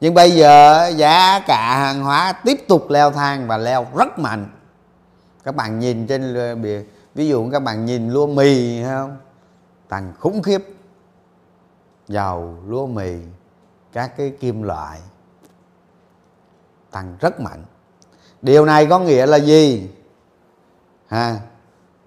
Nhưng 0.00 0.14
bây 0.14 0.30
giờ 0.30 0.86
giá 0.96 1.40
cả 1.46 1.78
hàng 1.78 2.02
hóa 2.02 2.32
tiếp 2.32 2.64
tục 2.68 2.90
leo 2.90 3.10
thang 3.10 3.46
và 3.46 3.56
leo 3.56 3.86
rất 3.96 4.18
mạnh. 4.18 4.46
Các 5.44 5.56
bạn 5.56 5.78
nhìn 5.78 6.06
trên 6.06 6.34
ờ, 6.34 6.54
ví 7.14 7.28
dụ 7.28 7.50
các 7.50 7.62
bạn 7.62 7.84
nhìn 7.84 8.10
lúa 8.10 8.26
mì 8.26 8.82
không? 8.84 9.16
Tăng 9.88 10.12
khủng 10.18 10.42
khiếp 10.42 10.75
dầu, 12.08 12.56
lúa 12.66 12.86
mì, 12.86 13.16
các 13.92 14.16
cái 14.16 14.32
kim 14.40 14.62
loại 14.62 15.00
tăng 16.90 17.16
rất 17.20 17.40
mạnh. 17.40 17.64
Điều 18.42 18.64
này 18.64 18.86
có 18.86 18.98
nghĩa 18.98 19.26
là 19.26 19.36
gì? 19.36 19.90
Ha, 21.06 21.40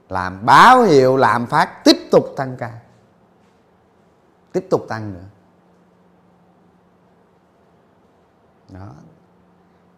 làm 0.09 0.45
báo 0.45 0.81
hiệu 0.81 1.17
lạm 1.17 1.47
phát 1.47 1.83
tiếp 1.83 1.97
tục 2.11 2.33
tăng 2.35 2.57
cao 2.57 2.71
tiếp 4.51 4.67
tục 4.69 4.85
tăng 4.89 5.13
nữa. 5.13 5.25
Đó. 8.69 8.87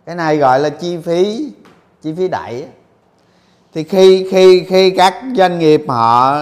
Cái 0.05 0.15
này 0.15 0.37
gọi 0.37 0.59
là 0.59 0.69
chi 0.69 0.97
phí 0.97 1.53
chi 2.01 2.13
phí 2.17 2.27
đẩy 2.27 2.67
thì 3.73 3.83
khi 3.83 4.27
khi 4.31 4.65
khi 4.69 4.91
các 4.97 5.23
doanh 5.35 5.59
nghiệp 5.59 5.85
họ 5.87 6.37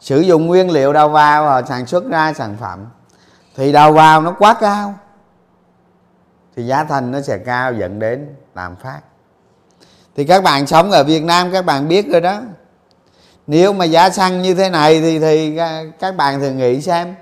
sử 0.00 0.20
dụng 0.20 0.46
nguyên 0.46 0.70
liệu 0.70 0.92
đầu 0.92 1.08
vào 1.08 1.44
và 1.44 1.62
sản 1.62 1.86
xuất 1.86 2.04
ra 2.08 2.32
sản 2.32 2.56
phẩm. 2.60 2.86
Thì 3.56 3.72
đầu 3.72 3.92
vào 3.92 4.22
nó 4.22 4.32
quá 4.38 4.54
cao, 4.60 4.94
thì 6.56 6.66
giá 6.66 6.84
thành 6.84 7.10
nó 7.10 7.20
sẽ 7.20 7.38
cao 7.38 7.72
dẫn 7.72 7.98
đến 7.98 8.34
làm 8.54 8.76
phát. 8.76 9.00
Thì 10.16 10.24
các 10.24 10.42
bạn 10.42 10.66
sống 10.66 10.90
ở 10.90 11.04
Việt 11.04 11.24
Nam, 11.24 11.52
các 11.52 11.64
bạn 11.64 11.88
biết 11.88 12.06
rồi 12.08 12.20
đó. 12.20 12.40
Nếu 13.46 13.72
mà 13.72 13.84
giá 13.84 14.10
xăng 14.10 14.42
như 14.42 14.54
thế 14.54 14.70
này 14.70 15.00
thì 15.00 15.18
thì 15.18 15.58
các 15.98 16.16
bạn 16.16 16.40
thử 16.40 16.50
nghĩ 16.50 16.80
xem, 16.80 17.14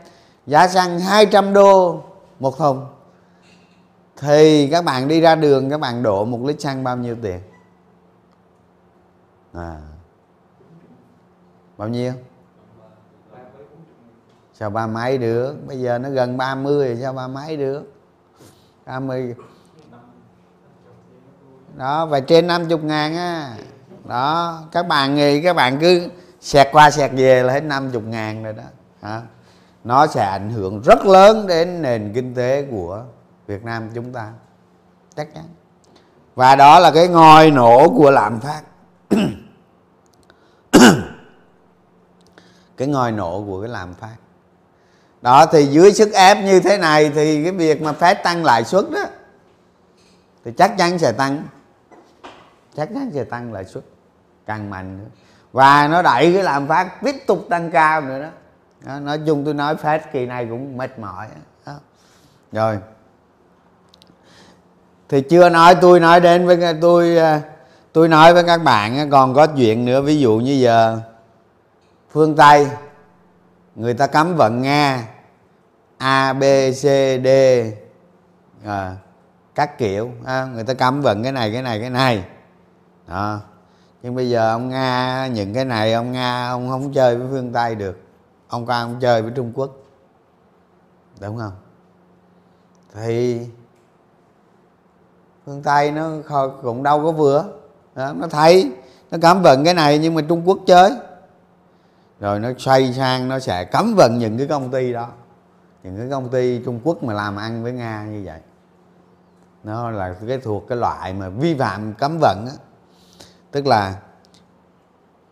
giá 0.46 0.68
xăng 0.68 1.00
200 1.00 1.52
đô 1.52 2.02
một 2.40 2.58
thùng, 2.58 2.86
thì 4.16 4.68
các 4.70 4.84
bạn 4.84 5.08
đi 5.08 5.20
ra 5.20 5.34
đường, 5.34 5.70
các 5.70 5.80
bạn 5.80 6.02
đổ 6.02 6.24
một 6.24 6.38
lít 6.44 6.60
xăng 6.60 6.84
bao 6.84 6.96
nhiêu 6.96 7.16
tiền? 7.22 7.40
À 9.52 9.76
bao 11.76 11.88
nhiêu? 11.88 12.12
Sao 14.58 14.70
ba 14.70 14.86
mấy 14.86 15.18
được? 15.18 15.56
Bây 15.66 15.80
giờ 15.80 15.98
nó 15.98 16.10
gần 16.10 16.36
30 16.36 16.88
rồi, 16.88 16.98
sao 17.02 17.12
ba 17.12 17.28
mấy 17.28 17.56
được? 17.56 17.82
30 18.86 19.34
đó, 21.74 22.06
và 22.06 22.20
trên 22.20 22.46
50 22.46 22.78
ngàn 22.78 23.16
á. 23.16 23.56
Đó, 24.04 24.58
các 24.72 24.88
bạn 24.88 25.14
nghĩ, 25.14 25.42
các 25.42 25.56
bạn 25.56 25.78
cứ 25.80 26.08
xẹt 26.40 26.68
qua 26.72 26.90
xẹt 26.90 27.10
về 27.14 27.42
là 27.42 27.52
hết 27.52 27.60
50 27.60 28.02
ngàn 28.02 28.44
rồi 28.44 28.52
đó. 28.52 28.62
Hả? 29.02 29.22
Nó 29.84 30.06
sẽ 30.06 30.24
ảnh 30.24 30.50
hưởng 30.50 30.82
rất 30.82 31.06
lớn 31.06 31.46
đến 31.46 31.82
nền 31.82 32.12
kinh 32.14 32.34
tế 32.34 32.66
của 32.70 33.04
Việt 33.46 33.64
Nam 33.64 33.90
chúng 33.94 34.12
ta. 34.12 34.32
Chắc 35.16 35.34
chắn. 35.34 35.44
Và 36.34 36.56
đó 36.56 36.78
là 36.78 36.90
cái 36.90 37.08
ngòi 37.08 37.50
nổ 37.50 37.88
của 37.96 38.10
lạm 38.10 38.40
phát. 38.40 38.62
Cái 42.76 42.88
ngòi 42.88 43.12
nổ 43.12 43.44
của 43.46 43.60
cái 43.60 43.70
lạm 43.70 43.94
phát 43.94 44.16
đó 45.22 45.46
thì 45.46 45.66
dưới 45.66 45.92
sức 45.92 46.12
ép 46.12 46.38
như 46.44 46.60
thế 46.60 46.78
này 46.78 47.10
thì 47.14 47.42
cái 47.42 47.52
việc 47.52 47.82
mà 47.82 47.92
phép 47.92 48.14
tăng 48.14 48.44
lãi 48.44 48.64
suất 48.64 48.90
đó 48.90 49.04
thì 50.46 50.52
chắc 50.52 50.76
chắn 50.78 50.98
sẽ 50.98 51.12
tăng. 51.12 51.42
Chắc 52.76 52.88
chắn 52.94 53.10
sẽ 53.14 53.24
tăng 53.24 53.52
lãi 53.52 53.64
suất 53.64 53.84
càng 54.46 54.70
mạnh 54.70 54.98
nữa. 54.98 55.08
Và 55.52 55.88
nó 55.88 56.02
đẩy 56.02 56.32
cái 56.32 56.42
lạm 56.42 56.68
phát 56.68 57.02
tiếp 57.02 57.16
tục 57.26 57.46
tăng 57.50 57.70
cao 57.70 58.00
nữa 58.00 58.22
đó, 58.22 58.28
đó 58.80 59.00
nói 59.00 59.20
chung 59.26 59.44
tôi 59.44 59.54
nói 59.54 59.76
phép 59.76 60.12
kỳ 60.12 60.26
này 60.26 60.46
cũng 60.50 60.76
mệt 60.76 60.98
mỏi 60.98 61.26
đó. 61.66 61.72
rồi. 62.52 62.78
Thì 65.08 65.20
chưa 65.20 65.48
nói 65.48 65.74
tôi 65.80 66.00
nói 66.00 66.20
đến 66.20 66.46
với 66.46 66.74
tôi 66.80 67.16
à, 67.18 67.40
tôi 67.92 68.08
nói 68.08 68.34
với 68.34 68.44
các 68.44 68.58
bạn 68.58 69.10
còn 69.10 69.34
có 69.34 69.46
chuyện 69.46 69.84
nữa 69.84 70.00
ví 70.00 70.18
dụ 70.18 70.36
như 70.36 70.52
giờ 70.52 71.00
phương 72.10 72.36
tây 72.36 72.66
người 73.76 73.94
ta 73.94 74.06
cấm 74.06 74.36
vận 74.36 74.62
nga 74.62 75.08
a 75.98 76.32
b 76.32 76.42
c 76.72 76.82
d. 77.24 77.28
À, 78.64 78.96
các 79.54 79.78
kiểu 79.78 80.10
à, 80.24 80.44
người 80.54 80.64
ta 80.64 80.74
cấm 80.74 81.00
vận 81.02 81.22
cái 81.22 81.32
này 81.32 81.52
cái 81.52 81.62
này 81.62 81.80
cái 81.80 81.90
này. 81.90 82.24
Đó. 83.06 83.40
Nhưng 84.02 84.14
bây 84.14 84.30
giờ 84.30 84.50
ông 84.50 84.68
nga 84.68 85.26
những 85.26 85.54
cái 85.54 85.64
này 85.64 85.92
ông 85.92 86.12
nga 86.12 86.48
ông 86.48 86.68
không 86.68 86.92
chơi 86.92 87.16
với 87.16 87.26
phương 87.30 87.52
tây 87.52 87.74
được. 87.74 88.00
Ông 88.48 88.66
ca 88.66 88.80
ông 88.80 88.96
chơi 89.00 89.22
với 89.22 89.32
trung 89.34 89.52
quốc. 89.54 89.70
Đúng 91.20 91.38
không? 91.38 91.52
Thì 92.94 93.40
phương 95.46 95.62
tây 95.62 95.90
nó 95.90 96.10
cũng 96.62 96.82
đâu 96.82 97.02
có 97.04 97.12
vừa. 97.12 97.44
Đó, 97.94 98.12
nó 98.16 98.26
thấy 98.28 98.72
nó 99.10 99.18
cảm 99.22 99.42
vận 99.42 99.64
cái 99.64 99.74
này 99.74 99.98
nhưng 99.98 100.14
mà 100.14 100.22
trung 100.28 100.42
quốc 100.48 100.58
chơi 100.66 100.92
rồi 102.20 102.40
nó 102.40 102.50
xoay 102.58 102.92
sang 102.92 103.28
nó 103.28 103.38
sẽ 103.38 103.64
cấm 103.64 103.94
vận 103.96 104.18
những 104.18 104.38
cái 104.38 104.46
công 104.46 104.70
ty 104.70 104.92
đó. 104.92 105.08
Những 105.82 105.96
cái 105.98 106.06
công 106.10 106.28
ty 106.28 106.58
trung 106.64 106.80
quốc 106.84 107.02
mà 107.02 107.14
làm 107.14 107.36
ăn 107.36 107.62
với 107.62 107.72
nga 107.72 108.04
như 108.04 108.22
vậy. 108.24 108.40
Nó 109.64 109.90
là 109.90 110.14
cái 110.28 110.38
thuộc 110.38 110.68
cái 110.68 110.78
loại 110.78 111.12
mà 111.12 111.28
vi 111.28 111.54
phạm 111.54 111.94
cấm 111.94 112.18
vận 112.20 112.46
á. 112.46 112.52
Tức 113.50 113.66
là 113.66 113.96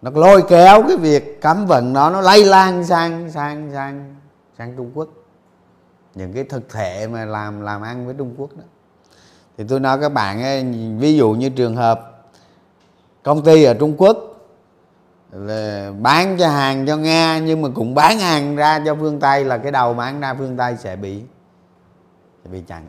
nó 0.03 0.11
lôi 0.15 0.43
kéo 0.49 0.83
cái 0.89 0.97
việc 0.97 1.41
cấm 1.41 1.67
vận 1.67 1.93
đó 1.93 2.11
nó 2.11 2.21
lây 2.21 2.45
lan 2.45 2.85
sang 2.87 3.31
sang 3.31 3.71
sang 3.73 4.15
sang 4.59 4.77
Trung 4.77 4.91
Quốc. 4.95 5.09
Những 6.15 6.33
cái 6.33 6.45
thực 6.45 6.71
thể 6.71 7.07
mà 7.07 7.25
làm 7.25 7.61
làm 7.61 7.83
ăn 7.83 8.07
với 8.07 8.15
Trung 8.19 8.35
Quốc 8.37 8.51
đó. 8.57 8.65
Thì 9.59 9.65
tôi 9.69 9.81
nói 9.81 10.01
các 10.01 10.09
bạn 10.09 10.43
ấy, 10.43 10.65
ví 10.99 11.17
dụ 11.17 11.33
như 11.33 11.49
trường 11.49 11.77
hợp 11.77 12.25
công 13.23 13.45
ty 13.45 13.65
ở 13.65 13.75
Trung 13.75 13.95
Quốc 13.99 14.34
là 15.35 15.93
bán 16.01 16.37
cho 16.39 16.49
hàng 16.49 16.87
cho 16.87 16.97
Nga, 16.97 17.39
nhưng 17.39 17.63
mà 17.63 17.69
cũng 17.75 17.95
bán 17.95 18.19
hàng 18.19 18.57
ra 18.57 18.83
cho 18.87 18.95
phương 18.95 19.21
Tây 19.21 19.45
là 19.45 19.59
cái 19.59 19.73
đầu 19.73 19.95
bán 19.95 20.21
ra 20.21 20.35
phương 20.35 20.57
Tây 20.57 20.77
sẽ 20.77 20.97
bị 20.97 21.23
sẽ 22.45 22.51
bị 22.51 22.63
chặn. 22.67 22.87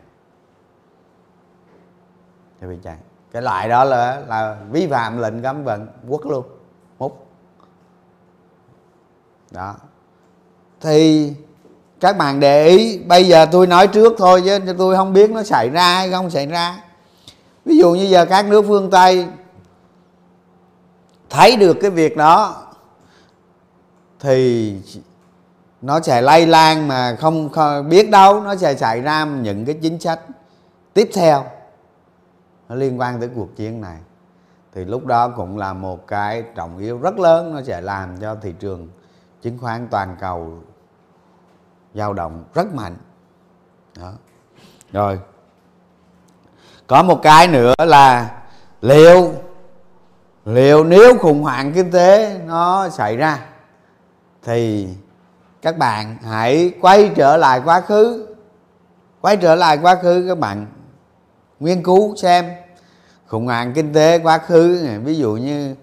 Sẽ 2.60 2.66
bị 2.66 2.76
chặn. 2.82 2.98
Cái 3.32 3.42
loại 3.42 3.68
đó 3.68 3.84
là 3.84 4.20
là 4.28 4.56
vi 4.70 4.86
phạm 4.86 5.18
lệnh 5.18 5.42
cấm 5.42 5.64
vận 5.64 5.86
quốc 6.08 6.26
luôn 6.26 6.44
múc 6.98 7.26
đó. 9.50 9.74
Thì 10.80 11.32
các 12.00 12.18
bạn 12.18 12.40
để 12.40 12.66
ý, 12.66 12.98
bây 12.98 13.24
giờ 13.24 13.46
tôi 13.52 13.66
nói 13.66 13.86
trước 13.86 14.14
thôi 14.18 14.42
chứ 14.44 14.58
tôi 14.78 14.96
không 14.96 15.12
biết 15.12 15.30
nó 15.30 15.42
xảy 15.42 15.70
ra 15.70 15.94
hay 15.94 16.10
không 16.10 16.30
xảy 16.30 16.46
ra. 16.46 16.82
Ví 17.64 17.78
dụ 17.78 17.94
như 17.94 18.04
giờ 18.04 18.24
các 18.24 18.46
nước 18.46 18.64
phương 18.68 18.90
tây 18.90 19.26
thấy 21.30 21.56
được 21.56 21.76
cái 21.80 21.90
việc 21.90 22.16
đó 22.16 22.62
thì 24.20 24.76
nó 25.82 26.00
sẽ 26.00 26.22
lây 26.22 26.46
lan 26.46 26.88
mà 26.88 27.16
không, 27.20 27.48
không 27.48 27.88
biết 27.88 28.10
đâu 28.10 28.40
nó 28.40 28.56
sẽ 28.56 28.74
xảy 28.74 29.00
ra 29.00 29.24
những 29.24 29.64
cái 29.64 29.78
chính 29.82 30.00
sách 30.00 30.20
tiếp 30.94 31.10
theo 31.14 31.44
nó 32.68 32.74
liên 32.74 33.00
quan 33.00 33.20
tới 33.20 33.30
cuộc 33.34 33.56
chiến 33.56 33.80
này. 33.80 33.98
Thì 34.72 34.84
lúc 34.84 35.06
đó 35.06 35.28
cũng 35.28 35.58
là 35.58 35.72
một 35.72 36.06
cái 36.06 36.44
trọng 36.54 36.78
yếu 36.78 36.98
rất 36.98 37.18
lớn 37.18 37.54
nó 37.54 37.62
sẽ 37.62 37.80
làm 37.80 38.20
cho 38.20 38.34
thị 38.42 38.54
trường 38.60 38.88
chứng 39.42 39.58
khoán 39.58 39.88
toàn 39.90 40.16
cầu 40.20 40.58
dao 41.94 42.12
động 42.12 42.44
rất 42.54 42.74
mạnh. 42.74 42.96
Đó. 43.98 44.12
Rồi. 44.92 45.20
Có 46.86 47.02
một 47.02 47.20
cái 47.22 47.48
nữa 47.48 47.74
là 47.78 48.36
liệu 48.80 49.32
liệu 50.46 50.84
nếu 50.84 51.18
khủng 51.18 51.42
hoảng 51.42 51.72
kinh 51.72 51.90
tế 51.90 52.40
nó 52.46 52.88
xảy 52.88 53.16
ra 53.16 53.46
thì 54.42 54.88
các 55.62 55.78
bạn 55.78 56.16
hãy 56.22 56.72
quay 56.80 57.12
trở 57.16 57.36
lại 57.36 57.60
quá 57.64 57.80
khứ. 57.80 58.26
Quay 59.20 59.36
trở 59.36 59.54
lại 59.54 59.78
quá 59.82 59.94
khứ 60.02 60.24
các 60.28 60.38
bạn 60.38 60.66
nghiên 61.60 61.82
cứu 61.82 62.16
xem 62.16 62.50
khủng 63.26 63.46
hoảng 63.46 63.72
kinh 63.74 63.92
tế 63.92 64.18
quá 64.18 64.38
khứ 64.38 64.80
này, 64.84 64.98
ví 64.98 65.16
dụ 65.16 65.32
như 65.32 65.74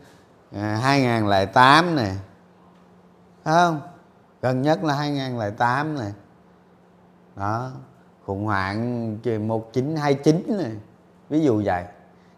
à, 0.55 0.79
2008 0.81 1.95
này 1.95 2.17
Thấy 3.43 3.53
không? 3.53 3.81
Gần 4.41 4.61
nhất 4.61 4.83
là 4.83 4.93
2008 4.93 5.95
này. 5.95 6.11
Đó 7.35 7.71
khủng 8.25 8.45
hoảng 8.45 9.11
1929 9.11 10.57
này 10.57 10.71
ví 11.29 11.39
dụ 11.41 11.61
vậy 11.65 11.83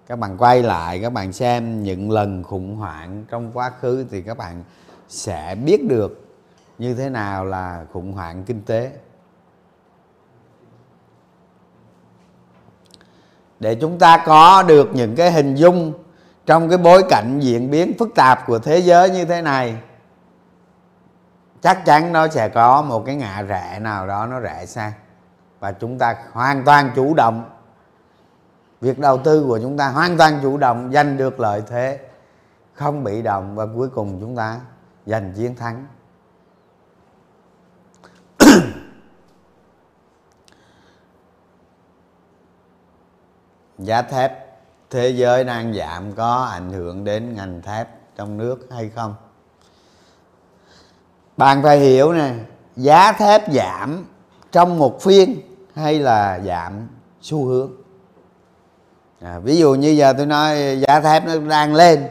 các 0.08 0.20
bạn 0.20 0.38
quay 0.38 0.63
lại, 0.63 1.00
các 1.02 1.10
bạn 1.13 1.34
xem 1.34 1.84
những 1.84 2.12
lần 2.12 2.44
khủng 2.44 2.76
hoảng 2.76 3.26
trong 3.30 3.52
quá 3.54 3.72
khứ 3.82 4.06
thì 4.12 4.22
các 4.22 4.38
bạn 4.38 4.63
sẽ 5.08 5.56
biết 5.65 5.88
được 5.88 6.26
như 6.78 6.94
thế 6.94 7.10
nào 7.10 7.46
là 7.46 7.86
khủng 7.94 8.12
hoảng 8.12 8.44
kinh 8.44 8.62
tế. 8.62 8.91
Để 13.60 13.76
chúng 13.76 14.00
ta 14.00 14.24
có 14.26 14.63
được 14.63 14.89
những 14.94 15.15
cái 15.15 15.32
hình 15.32 15.56
dung 15.56 15.94
trong 16.46 16.70
cái 16.70 16.78
bối 16.78 17.04
cảnh 17.10 17.39
diễn 17.39 17.72
biến 17.72 17.94
phức 18.00 18.10
tạp 18.15 18.48
của 18.48 18.60
thế 18.60 18.80
giới 18.80 19.10
như 19.10 19.26
thế 19.26 19.41
này, 19.41 19.78
chắc 21.62 21.86
chắn 21.86 22.13
nó 22.13 22.28
sẽ 22.28 22.50
có 22.50 22.82
một 22.82 23.04
cái 23.06 23.15
ngã 23.15 23.41
rẽ 23.41 23.80
nào 23.80 24.08
đó 24.08 24.26
nó 24.26 24.39
rẽ 24.39 24.65
sang 24.65 24.91
và 25.60 25.72
chúng 25.72 25.98
ta 25.98 26.15
hoàn 26.32 26.63
toàn 26.65 26.91
chủ 26.96 27.13
động 27.13 27.50
việc 28.82 29.00
đầu 29.00 29.18
tư 29.18 29.46
của 29.48 29.60
chúng 29.62 29.78
ta 29.78 29.90
hoàn 29.90 30.18
toàn 30.18 30.40
chủ 30.42 30.58
động, 30.58 30.92
giành 30.94 31.18
được 31.18 31.40
lợi 31.40 31.64
thế, 31.68 32.00
không 32.74 33.04
bị 33.04 33.22
động 33.22 33.56
và 33.56 33.66
cuối 33.76 33.90
cùng 33.90 34.18
chúng 34.22 34.36
ta 34.36 34.60
giành 35.06 35.34
chiến 35.36 35.56
thắng. 35.56 35.86
Giá 43.78 44.02
thép, 44.02 44.46
thế 44.90 45.10
giới 45.10 45.44
đang 45.44 45.74
giảm 45.74 46.14
có 46.14 46.44
ảnh 46.44 46.72
hưởng 46.72 47.04
đến 47.04 47.36
ngành 47.36 47.62
thép 47.62 47.90
trong 48.16 48.38
nước 48.38 48.68
hay 48.72 48.90
không? 48.90 49.16
Bạn 51.38 51.64
phải 51.64 51.80
hiểu 51.80 52.14
nè, 52.14 52.34
giá 52.76 53.12
thép 53.12 53.52
giảm 53.52 54.06
trong 54.52 54.80
một 54.80 55.02
phiên 55.02 55.42
hay 55.76 56.00
là 56.00 56.40
giảm 56.40 56.88
xu 57.22 57.46
hướng? 57.46 57.85
À, 59.21 59.39
ví 59.39 59.58
dụ 59.58 59.73
như 59.73 59.89
giờ 59.89 60.13
tôi 60.17 60.25
nói 60.25 60.78
giá 60.88 60.99
thép 60.99 61.25
nó 61.25 61.38
đang 61.49 61.73
lên 61.73 62.08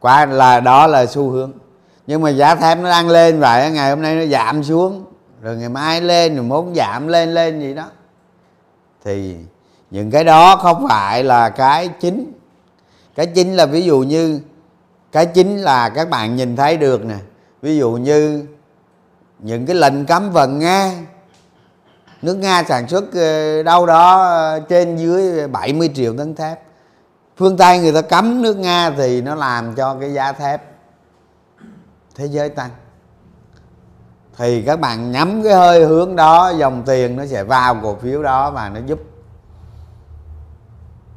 qua 0.00 0.26
là 0.26 0.60
đó 0.60 0.86
là 0.86 1.06
xu 1.06 1.30
hướng. 1.30 1.52
Nhưng 2.06 2.22
mà 2.22 2.30
giá 2.30 2.54
thép 2.54 2.78
nó 2.78 2.90
đang 2.90 3.08
lên 3.08 3.40
vậy 3.40 3.70
ngày 3.70 3.90
hôm 3.90 4.02
nay 4.02 4.14
nó 4.14 4.24
giảm 4.26 4.64
xuống 4.64 5.04
rồi 5.42 5.56
ngày 5.56 5.68
mai 5.68 6.00
lên 6.00 6.36
rồi 6.36 6.44
muốn 6.44 6.74
giảm 6.74 7.08
lên 7.08 7.34
lên 7.34 7.60
gì 7.60 7.74
đó. 7.74 7.84
Thì 9.04 9.36
những 9.90 10.10
cái 10.10 10.24
đó 10.24 10.56
không 10.56 10.86
phải 10.88 11.24
là 11.24 11.48
cái 11.48 11.88
chính. 11.88 12.32
Cái 13.14 13.26
chính 13.26 13.56
là 13.56 13.66
ví 13.66 13.82
dụ 13.82 13.98
như 13.98 14.40
cái 15.12 15.26
chính 15.26 15.56
là 15.58 15.88
các 15.88 16.10
bạn 16.10 16.36
nhìn 16.36 16.56
thấy 16.56 16.76
được 16.76 17.04
nè. 17.04 17.16
Ví 17.62 17.76
dụ 17.76 17.90
như 17.90 18.46
những 19.38 19.66
cái 19.66 19.76
lệnh 19.76 20.06
cấm 20.06 20.30
vận 20.30 20.58
nga 20.58 20.92
nước 22.22 22.34
nga 22.34 22.64
sản 22.64 22.88
xuất 22.88 23.04
ờ, 23.14 23.62
đâu 23.62 23.86
đó 23.86 24.22
ờ, 24.22 24.60
trên 24.60 24.96
dưới 24.96 25.48
70 25.48 25.90
triệu 25.94 26.16
tấn 26.16 26.34
thép. 26.34 26.60
Phương 27.36 27.56
tây 27.56 27.78
người 27.78 27.92
ta 27.92 28.02
cấm 28.02 28.42
nước 28.42 28.56
nga 28.56 28.90
thì 28.90 29.22
nó 29.22 29.34
làm 29.34 29.74
cho 29.74 29.96
cái 30.00 30.12
giá 30.12 30.32
thép 30.32 30.62
thế 32.14 32.26
giới 32.26 32.48
tăng. 32.48 32.70
Thì 34.36 34.62
các 34.62 34.80
bạn 34.80 35.12
nhắm 35.12 35.42
cái 35.42 35.54
hơi 35.54 35.84
hướng 35.84 36.16
đó, 36.16 36.52
dòng 36.58 36.82
tiền 36.86 37.16
nó 37.16 37.26
sẽ 37.26 37.44
vào 37.44 37.80
cổ 37.82 37.96
phiếu 38.02 38.22
đó 38.22 38.50
và 38.50 38.68
nó 38.68 38.80
giúp 38.86 39.00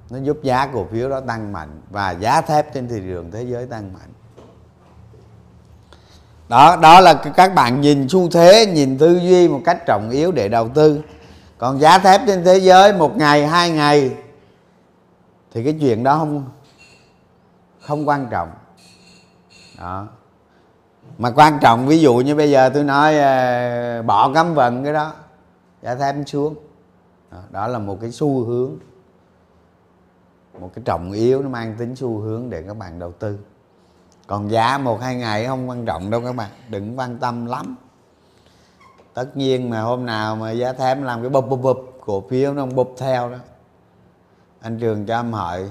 nó 0.10 0.20
giúp 0.20 0.38
giá 0.44 0.68
cổ 0.74 0.86
phiếu 0.92 1.10
đó 1.10 1.20
tăng 1.20 1.52
mạnh 1.52 1.82
và 1.90 2.12
giá 2.12 2.42
thép 2.42 2.74
trên 2.74 2.88
thị 2.88 3.00
trường 3.00 3.32
thế 3.32 3.44
giới 3.44 3.66
tăng 3.66 3.94
mạnh 3.94 4.13
đó 6.54 6.76
đó 6.82 7.00
là 7.00 7.14
các 7.14 7.56
bạn 7.56 7.82
nhìn 7.82 8.10
xu 8.10 8.30
thế, 8.30 8.66
nhìn 8.66 8.98
tư 8.98 9.20
duy 9.20 9.48
một 9.48 9.62
cách 9.66 9.86
trọng 9.86 10.10
yếu 10.10 10.32
để 10.32 10.50
đầu 10.50 10.70
tư. 10.70 11.02
Còn 11.58 11.80
giá 11.80 11.98
thép 11.98 12.22
trên 12.28 12.44
thế 12.44 12.58
giới 12.58 12.94
một 12.94 13.18
ngày, 13.18 13.48
hai 13.48 13.72
ngày, 13.72 14.12
thì 15.54 15.64
cái 15.64 15.78
chuyện 15.80 16.04
đó 16.04 16.18
không 16.18 16.46
không 17.80 18.08
quan 18.08 18.28
trọng. 18.32 18.50
Đó. 19.80 20.08
Mà 21.18 21.32
quan 21.32 21.58
trọng, 21.62 21.88
ví 21.88 22.02
dụ 22.02 22.16
như 22.16 22.36
bây 22.36 22.52
giờ 22.52 22.70
tôi 22.74 22.84
nói 22.84 23.18
ờ, 23.18 24.04
bỏ 24.04 24.34
cấm 24.34 24.54
vận 24.54 24.84
cái 24.84 24.94
đó, 24.94 25.14
giá 25.82 25.96
thép 25.96 26.16
xuống. 26.26 26.56
Đó 27.50 27.68
là 27.68 27.80
một 27.80 27.98
cái 28.02 28.12
xu 28.12 28.46
hướng, 28.46 28.72
một 30.60 30.72
cái 30.76 30.84
trọng 30.86 31.12
yếu, 31.12 31.42
nó 31.42 31.50
mang 31.50 31.76
tính 31.80 31.96
xu 31.96 32.20
hướng 32.20 32.50
để 32.50 32.64
các 32.68 32.78
bạn 32.78 33.00
đầu 33.00 33.12
tư 33.12 33.38
còn 34.28 34.52
giá 34.52 34.78
một, 34.78 35.02
hai 35.02 35.16
ngày 35.16 35.46
không 35.46 35.70
quan 35.70 35.86
trọng 35.86 36.10
đâu 36.10 36.22
các 36.22 36.36
bạn, 36.36 36.50
đừng 36.70 37.00
quan 37.00 37.18
tâm 37.18 37.46
lắm. 37.46 37.76
Tất 39.14 39.38
nhiên 39.38 39.70
mà 39.70 39.82
hôm 39.82 40.06
nào 40.06 40.36
mà 40.36 40.52
giá 40.52 40.74
thép 40.74 41.02
làm 41.02 41.22
cái 41.22 41.30
bụp 41.30 41.50
bụp 41.50 41.62
bụp 41.62 41.98
cổ 42.06 42.24
phiếu 42.30 42.54
nó 42.54 42.66
bụp 42.66 42.96
theo 42.98 43.30
đó, 43.30 43.38
anh 44.62 44.80
trường 44.80 45.06
cho 45.06 45.20
em 45.20 45.34
hỏi. 45.34 45.70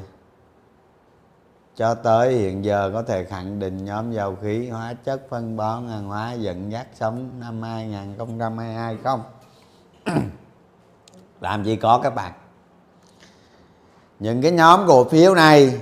Cho 1.77 1.95
tới 1.95 2.35
hiện 2.35 2.65
giờ 2.65 2.91
có 2.95 3.03
thể 3.03 3.25
khẳng 3.25 3.59
định 3.59 3.85
nhóm 3.85 4.13
dầu 4.13 4.37
khí 4.43 4.69
hóa 4.69 4.95
chất 5.05 5.23
phân 5.31 5.57
bón 5.57 5.89
hàng 5.89 6.09
hóa 6.09 6.33
dẫn 6.33 6.73
dắt 6.73 6.87
sống 6.95 7.31
năm 7.41 7.63
2022 7.63 8.97
không? 9.05 9.23
Làm 11.41 11.65
gì 11.65 11.77
có 11.77 12.01
các 12.03 12.15
bạn. 12.15 12.33
Những 14.19 14.43
cái 14.43 14.51
nhóm 14.51 14.85
cổ 14.87 15.05
phiếu 15.05 15.35
này 15.35 15.81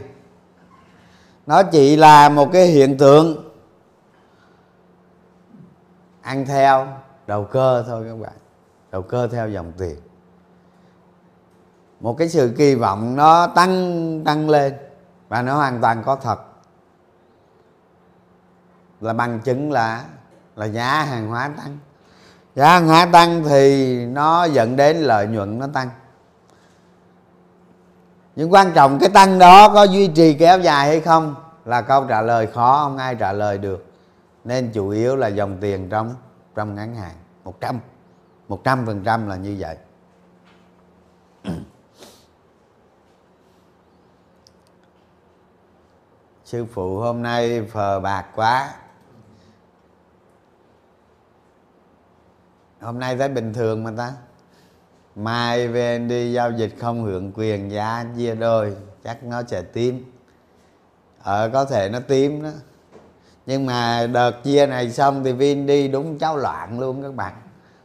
nó 1.51 1.63
chỉ 1.63 1.97
là 1.97 2.29
một 2.29 2.49
cái 2.53 2.67
hiện 2.67 2.99
tượng. 2.99 3.51
Ăn 6.23 6.47
theo, 6.47 6.87
đầu 7.27 7.45
cơ 7.45 7.85
thôi 7.87 8.05
các 8.09 8.17
bạn. 8.21 8.33
Đầu 8.91 9.03
cơ 9.03 9.27
theo 9.27 9.49
dòng 9.49 9.73
tiền. 9.79 9.97
Một 12.01 12.15
cái 12.19 12.29
sự 12.29 12.55
kỳ 12.59 12.75
vọng 12.75 13.17
nó 13.17 13.47
tăng 13.47 14.23
tăng 14.25 14.51
lên 14.51 14.75
và 15.29 15.43
nó 15.43 15.57
hoàn 15.57 15.81
toàn 15.81 16.03
có 16.07 16.17
thật. 16.17 16.39
Là 19.01 19.13
bằng 19.13 19.41
chứng 19.41 19.73
là 19.73 20.05
là 20.57 20.67
giá 20.67 21.03
hàng 21.03 21.29
hóa 21.29 21.51
tăng. 21.57 21.79
Giá 22.55 22.69
hàng 22.69 22.89
hóa 22.89 23.07
tăng 23.13 23.45
thì 23.45 23.97
nó 24.07 24.45
dẫn 24.45 24.77
đến 24.77 24.97
lợi 24.97 25.27
nhuận 25.27 25.59
nó 25.59 25.67
tăng 25.73 25.89
nhưng 28.37 28.53
quan 28.53 28.73
trọng 28.75 28.99
cái 28.99 29.09
tăng 29.09 29.39
đó 29.39 29.69
có 29.69 29.83
duy 29.83 30.09
trì 30.09 30.35
kéo 30.35 30.59
dài 30.61 30.87
hay 30.89 31.01
không 31.01 31.35
là 31.65 31.83
câu 31.83 32.05
trả 32.09 32.23
lời 32.23 32.47
khó, 32.47 32.85
không 32.85 32.97
ai 32.97 33.15
trả 33.15 33.33
lời 33.33 33.59
được. 33.59 33.87
Nên 34.45 34.71
chủ 34.73 34.89
yếu 34.89 35.17
là 35.17 35.29
dòng 35.29 35.59
tiền 35.61 35.89
trong 35.89 36.15
trong 36.55 36.75
ngắn 36.75 36.95
hạn, 36.95 37.15
một 37.45 37.61
trăm 37.61 37.81
một 38.49 38.65
trăm 38.65 38.87
phần 38.87 39.05
trăm 39.05 39.29
là 39.29 39.37
như 39.37 39.57
vậy. 39.59 39.77
Sư 46.45 46.67
phụ 46.73 46.99
hôm 46.99 47.23
nay 47.23 47.69
phờ 47.73 48.01
bạc 48.01 48.27
quá. 48.35 48.75
Hôm 52.81 52.99
nay 52.99 53.17
thấy 53.17 53.29
bình 53.29 53.55
thường 53.55 53.85
mà 53.85 53.91
ta 53.97 54.13
mai 55.25 55.69
về 55.69 55.99
đi 55.99 56.33
giao 56.33 56.53
dịch 56.53 56.75
không 56.81 57.05
hưởng 57.05 57.33
quyền 57.35 57.71
giá 57.71 58.05
chia 58.17 58.35
đôi, 58.35 58.77
chắc 59.05 59.25
nó 59.25 59.43
sẽ 59.47 59.63
tím. 59.63 60.13
Ờ 61.23 61.51
có 61.53 61.65
thể 61.65 61.89
nó 61.89 62.01
tím 62.01 62.43
đó. 62.43 62.51
Nhưng 63.47 63.67
mà 63.67 64.07
đợt 64.07 64.45
chia 64.45 64.67
này 64.67 64.91
xong 64.91 65.25
thì 65.25 65.33
vin 65.33 65.67
đi 65.67 65.89
đúng 65.89 66.19
cháu 66.19 66.37
loạn 66.37 66.81
luôn 66.81 67.03
các 67.03 67.15
bạn. 67.15 67.33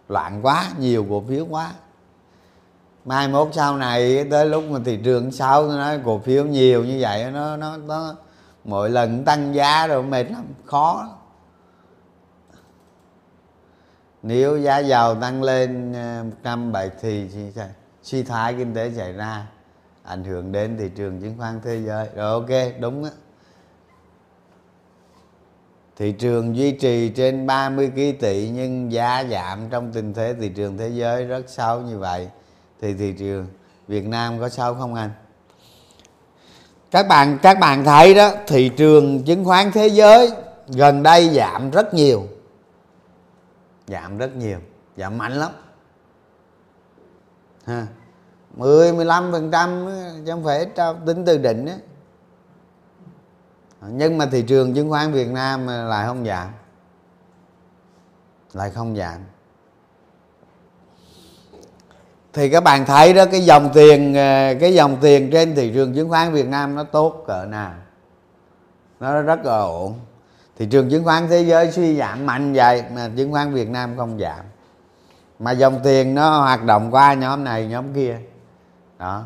Loạn 0.09 0.39
quá, 0.41 0.65
nhiều 0.79 1.05
cổ 1.09 1.23
phiếu 1.29 1.45
quá. 1.49 1.71
Mai 3.05 3.27
mốt 3.27 3.49
sau 3.51 3.77
này 3.77 4.27
tới 4.31 4.45
lúc 4.45 4.63
mà 4.69 4.79
thị 4.85 4.99
trường 5.03 5.31
sau 5.31 5.67
nó 5.67 5.77
nói 5.77 5.99
cổ 6.05 6.19
phiếu 6.19 6.45
nhiều 6.45 6.83
như 6.83 6.97
vậy, 6.99 7.31
nó 7.31 7.57
nó 7.57 7.77
nó 7.77 8.15
mỗi 8.63 8.89
lần 8.89 9.25
tăng 9.25 9.55
giá 9.55 9.87
rồi 9.87 10.03
mệt 10.03 10.23
lắm, 10.23 10.43
khó 10.65 11.07
nếu 14.27 14.57
giá 14.57 14.77
dầu 14.77 15.15
tăng 15.15 15.43
lên 15.43 15.93
ờ, 15.93 16.23
107 16.23 16.71
bảy 16.71 16.89
thì 17.01 17.29
suy 18.03 18.23
thoái 18.23 18.53
kinh 18.53 18.73
tế 18.73 18.91
xảy 18.95 19.13
ra, 19.13 19.45
ảnh 20.03 20.23
hưởng 20.23 20.51
đến 20.51 20.77
thị 20.79 20.89
trường 20.95 21.21
chứng 21.21 21.37
khoán 21.37 21.59
thế 21.63 21.81
giới 21.85 22.07
rồi 22.15 22.31
ok, 22.31 22.79
đúng 22.79 23.03
á 23.03 23.09
thị 25.97 26.11
trường 26.11 26.55
duy 26.55 26.71
trì 26.71 27.09
trên 27.09 27.47
30 27.47 27.91
ký 27.95 28.11
tỷ 28.11 28.49
nhưng 28.49 28.91
giá 28.91 29.23
giảm 29.31 29.69
trong 29.69 29.91
tình 29.93 30.13
thế 30.13 30.35
thị 30.41 30.49
trường 30.49 30.77
thế 30.77 30.89
giới 30.89 31.25
rất 31.25 31.49
xấu 31.49 31.81
như 31.81 31.97
vậy, 31.97 32.27
thì 32.81 32.93
thị 32.93 33.13
trường 33.19 33.47
Việt 33.87 34.07
Nam 34.07 34.39
có 34.39 34.49
xấu 34.49 34.73
không 34.73 34.95
anh? 34.95 35.09
Các 36.91 37.07
bạn 37.07 37.37
các 37.41 37.59
bạn 37.59 37.85
thấy 37.85 38.13
đó, 38.13 38.31
thị 38.47 38.69
trường 38.69 39.23
chứng 39.23 39.45
khoán 39.45 39.71
thế 39.71 39.87
giới 39.87 40.29
gần 40.67 41.03
đây 41.03 41.29
giảm 41.29 41.71
rất 41.71 41.93
nhiều. 41.93 42.27
Giảm 43.87 44.17
rất 44.17 44.35
nhiều, 44.35 44.59
giảm 44.97 45.17
mạnh 45.17 45.31
lắm. 45.31 45.51
Ha. 47.65 47.87
10 48.55 48.93
15% 48.93 50.25
chứ 50.25 50.31
không 50.31 50.43
phải 50.43 50.65
tính 51.05 51.25
từ 51.25 51.37
định 51.37 51.65
ấy, 51.65 51.79
nhưng 53.81 54.17
mà 54.17 54.25
thị 54.25 54.41
trường 54.41 54.73
chứng 54.73 54.89
khoán 54.89 55.11
Việt 55.11 55.27
Nam 55.27 55.67
lại 55.67 56.07
không 56.07 56.25
giảm 56.25 56.47
lại 58.53 58.69
không 58.69 58.95
giảm 58.95 59.19
thì 62.33 62.49
các 62.49 62.63
bạn 62.63 62.85
thấy 62.85 63.13
đó 63.13 63.25
cái 63.31 63.41
dòng 63.41 63.69
tiền 63.73 64.17
à, 64.17 64.53
cái 64.59 64.73
dòng 64.73 64.97
tiền 65.01 65.29
trên 65.31 65.55
thị 65.55 65.71
trường 65.73 65.95
chứng 65.95 66.09
khoán 66.09 66.33
Việt 66.33 66.47
Nam 66.47 66.75
nó 66.75 66.83
tốt 66.83 67.23
cỡ 67.27 67.45
nào 67.45 67.73
nó 68.99 69.21
rất 69.21 69.45
là 69.45 69.57
ổn 69.57 69.99
thị 70.59 70.65
trường 70.65 70.89
chứng 70.89 71.03
khoán 71.03 71.27
thế 71.27 71.41
giới 71.41 71.71
suy 71.71 71.97
giảm 71.97 72.25
mạnh 72.25 72.53
vậy 72.53 72.83
mà 72.95 73.09
chứng 73.17 73.31
khoán 73.31 73.53
Việt 73.53 73.69
Nam 73.69 73.97
không 73.97 74.19
giảm. 74.19 74.45
Mà 75.39 75.51
dòng 75.51 75.79
tiền 75.83 76.15
nó 76.15 76.39
hoạt 76.39 76.63
động 76.63 76.91
qua 76.91 77.13
nhóm 77.13 77.43
này, 77.43 77.67
nhóm 77.67 77.93
kia. 77.93 78.17
Đó. 78.99 79.23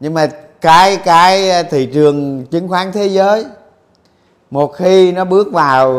Nhưng 0.00 0.14
mà 0.14 0.26
cái 0.60 0.96
cái 0.96 1.64
thị 1.64 1.86
trường 1.86 2.46
chứng 2.46 2.68
khoán 2.68 2.92
thế 2.92 3.06
giới, 3.06 3.46
một 4.50 4.74
khi 4.76 5.12
nó 5.12 5.24
bước 5.24 5.52
vào, 5.52 5.92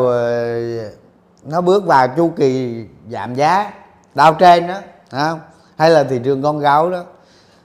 nó 1.44 1.60
bước 1.60 1.86
vào 1.86 2.08
chu 2.16 2.32
kỳ 2.36 2.84
giảm 3.10 3.34
giá 3.34 3.72
đau 4.14 4.34
trên 4.34 4.66
đó 4.66 4.74
không? 5.10 5.40
hay 5.76 5.90
là 5.90 6.04
thị 6.04 6.20
trường 6.24 6.42
con 6.42 6.58
gấu 6.58 6.90
đó, 6.90 7.04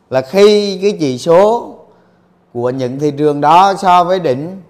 là 0.10 0.22
khi 0.22 0.80
cái 0.82 0.98
chỉ 1.00 1.18
số 1.18 1.76
của 2.54 2.70
những 2.70 3.00
thị 3.00 3.12
trường 3.12 3.42
đó 3.42 3.74
so 3.78 4.04
với 4.04 4.20
đỉnh 4.20 4.62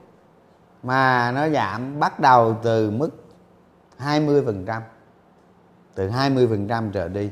mà 0.84 1.32
nó 1.32 1.50
giảm 1.50 2.00
bắt 2.00 2.20
đầu 2.20 2.58
từ 2.64 2.92
mức 2.92 3.10
20% 4.00 4.82
từ 5.96 6.10
20% 6.10 6.92
trở 6.92 7.08
đi. 7.08 7.30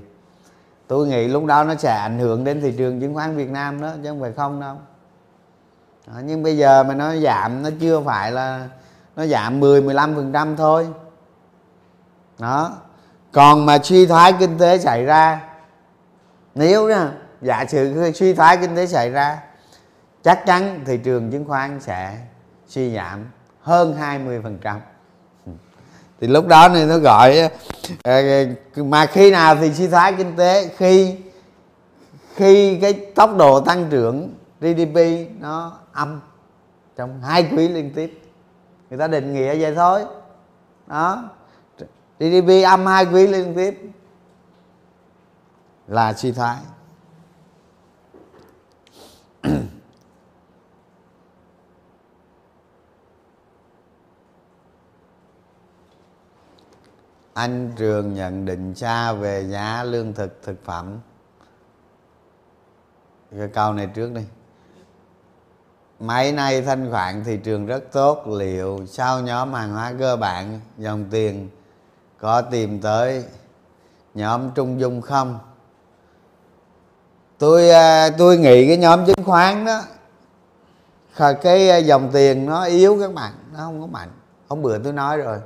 Tôi 0.88 1.08
nghĩ 1.08 1.28
lúc 1.28 1.46
đó 1.46 1.64
nó 1.64 1.76
sẽ 1.76 1.92
ảnh 1.92 2.20
hưởng 2.20 2.44
đến 2.44 2.62
thị 2.62 2.74
trường 2.78 3.02
chứng 3.02 3.14
khoán 3.14 3.36
Việt 3.36 3.50
Nam 3.50 3.82
đó 3.82 3.92
chứ 4.04 4.10
không 4.10 4.22
phải 4.22 4.32
không 4.34 4.62
đâu. 4.62 4.76
Đó, 6.08 6.14
nhưng 6.24 6.44
bây 6.44 6.58
giờ 6.58 6.84
mà 6.84 6.94
nó 6.94 7.16
giảm 7.16 7.64
nó 7.64 7.70
chưa 7.80 8.02
phải 8.02 8.32
là 8.32 8.68
nó 9.16 9.26
giảm 9.26 9.60
10 9.60 9.82
15% 9.82 10.56
thôi. 10.56 10.88
Đó. 12.40 12.78
Còn 13.32 13.66
mà 13.66 13.78
suy 13.84 14.06
thoái 14.06 14.34
kinh 14.40 14.58
tế 14.58 14.78
xảy 14.78 15.06
ra 15.06 15.42
nếu 16.56 16.88
nha 16.88 17.12
giả 17.42 17.66
sử 17.66 18.12
suy 18.12 18.34
thoái 18.34 18.58
kinh 18.58 18.76
tế 18.76 18.88
xảy 18.88 19.10
ra 19.10 19.42
chắc 20.24 20.46
chắn 20.46 20.84
thị 20.86 20.98
trường 21.04 21.32
chứng 21.32 21.46
khoán 21.46 21.80
sẽ 21.80 22.18
suy 22.68 22.96
giảm 22.96 23.26
hơn 23.62 23.96
20 23.96 24.40
phần 24.44 24.58
trăm. 24.62 24.80
Ừ. 25.46 25.52
Thì 26.22 26.28
lúc 26.28 26.48
đó 26.48 26.68
nên 26.68 26.88
nó 26.88 26.98
gọi 26.98 27.40
ờ, 27.40 27.50
ờ, 28.04 28.46
ờ, 28.76 28.84
mà 28.84 29.06
khi 29.06 29.32
nào 29.32 29.56
thì 29.56 29.74
suy 29.74 29.88
thoái 29.88 30.14
kinh 30.14 30.36
tế, 30.36 30.70
khi 30.78 31.16
khi 32.36 32.80
cái 32.82 32.94
tốc 32.94 33.36
độ 33.38 33.62
tăng 33.62 33.88
trưởng 33.90 34.34
GDP 34.62 35.28
nó 35.40 35.80
âm 35.92 36.22
trong 36.98 37.22
hai 37.22 37.50
quý 37.56 37.68
liên 37.68 37.92
tiếp. 37.96 38.22
Người 38.90 39.00
ta 39.00 39.08
định 39.08 39.34
nghĩa 39.34 39.60
vậy 39.60 39.76
thôi. 39.76 40.06
Đó. 40.88 41.30
GDP 42.20 42.64
âm 42.66 42.86
hai 42.86 43.06
quý 43.06 43.28
liên 43.28 43.54
tiếp 43.56 43.82
là 45.88 46.14
suy 46.14 46.32
thoái. 46.32 46.58
Anh 57.40 57.72
trường 57.76 58.14
nhận 58.14 58.46
định 58.46 58.76
xa 58.76 59.14
về 59.14 59.46
giá 59.50 59.84
lương 59.84 60.14
thực 60.14 60.44
thực 60.44 60.66
phẩm. 60.66 60.98
Cái 63.38 63.48
câu 63.48 63.74
này 63.74 63.88
trước 63.88 64.12
đi. 64.14 64.22
Mấy 66.00 66.32
nay 66.32 66.62
thanh 66.62 66.92
khoản 66.92 67.24
thị 67.24 67.40
trường 67.44 67.66
rất 67.66 67.92
tốt, 67.92 68.28
liệu 68.28 68.86
sau 68.88 69.22
nhóm 69.22 69.54
hàng 69.54 69.74
hóa 69.74 69.94
cơ 70.00 70.16
bản, 70.16 70.60
dòng 70.78 71.06
tiền 71.12 71.50
có 72.18 72.42
tìm 72.42 72.82
tới 72.82 73.26
nhóm 74.14 74.52
trung 74.56 74.80
dung 74.80 75.02
không? 75.02 75.40
Tôi 77.38 77.70
à, 77.70 78.10
tôi 78.18 78.38
nghĩ 78.38 78.68
cái 78.68 78.78
nhóm 78.78 79.06
chứng 79.06 79.24
khoán 79.26 79.66
đó 79.66 79.82
cái 81.42 81.70
à, 81.70 81.78
dòng 81.78 82.10
tiền 82.14 82.46
nó 82.46 82.64
yếu 82.64 82.98
các 83.02 83.14
bạn, 83.14 83.34
nó 83.54 83.60
không 83.60 83.82
có 83.82 83.88
mạnh. 83.88 84.10
Hôm 84.48 84.62
bữa 84.62 84.80
tôi 84.80 84.94
nói 84.94 85.18
rồi 85.18 85.40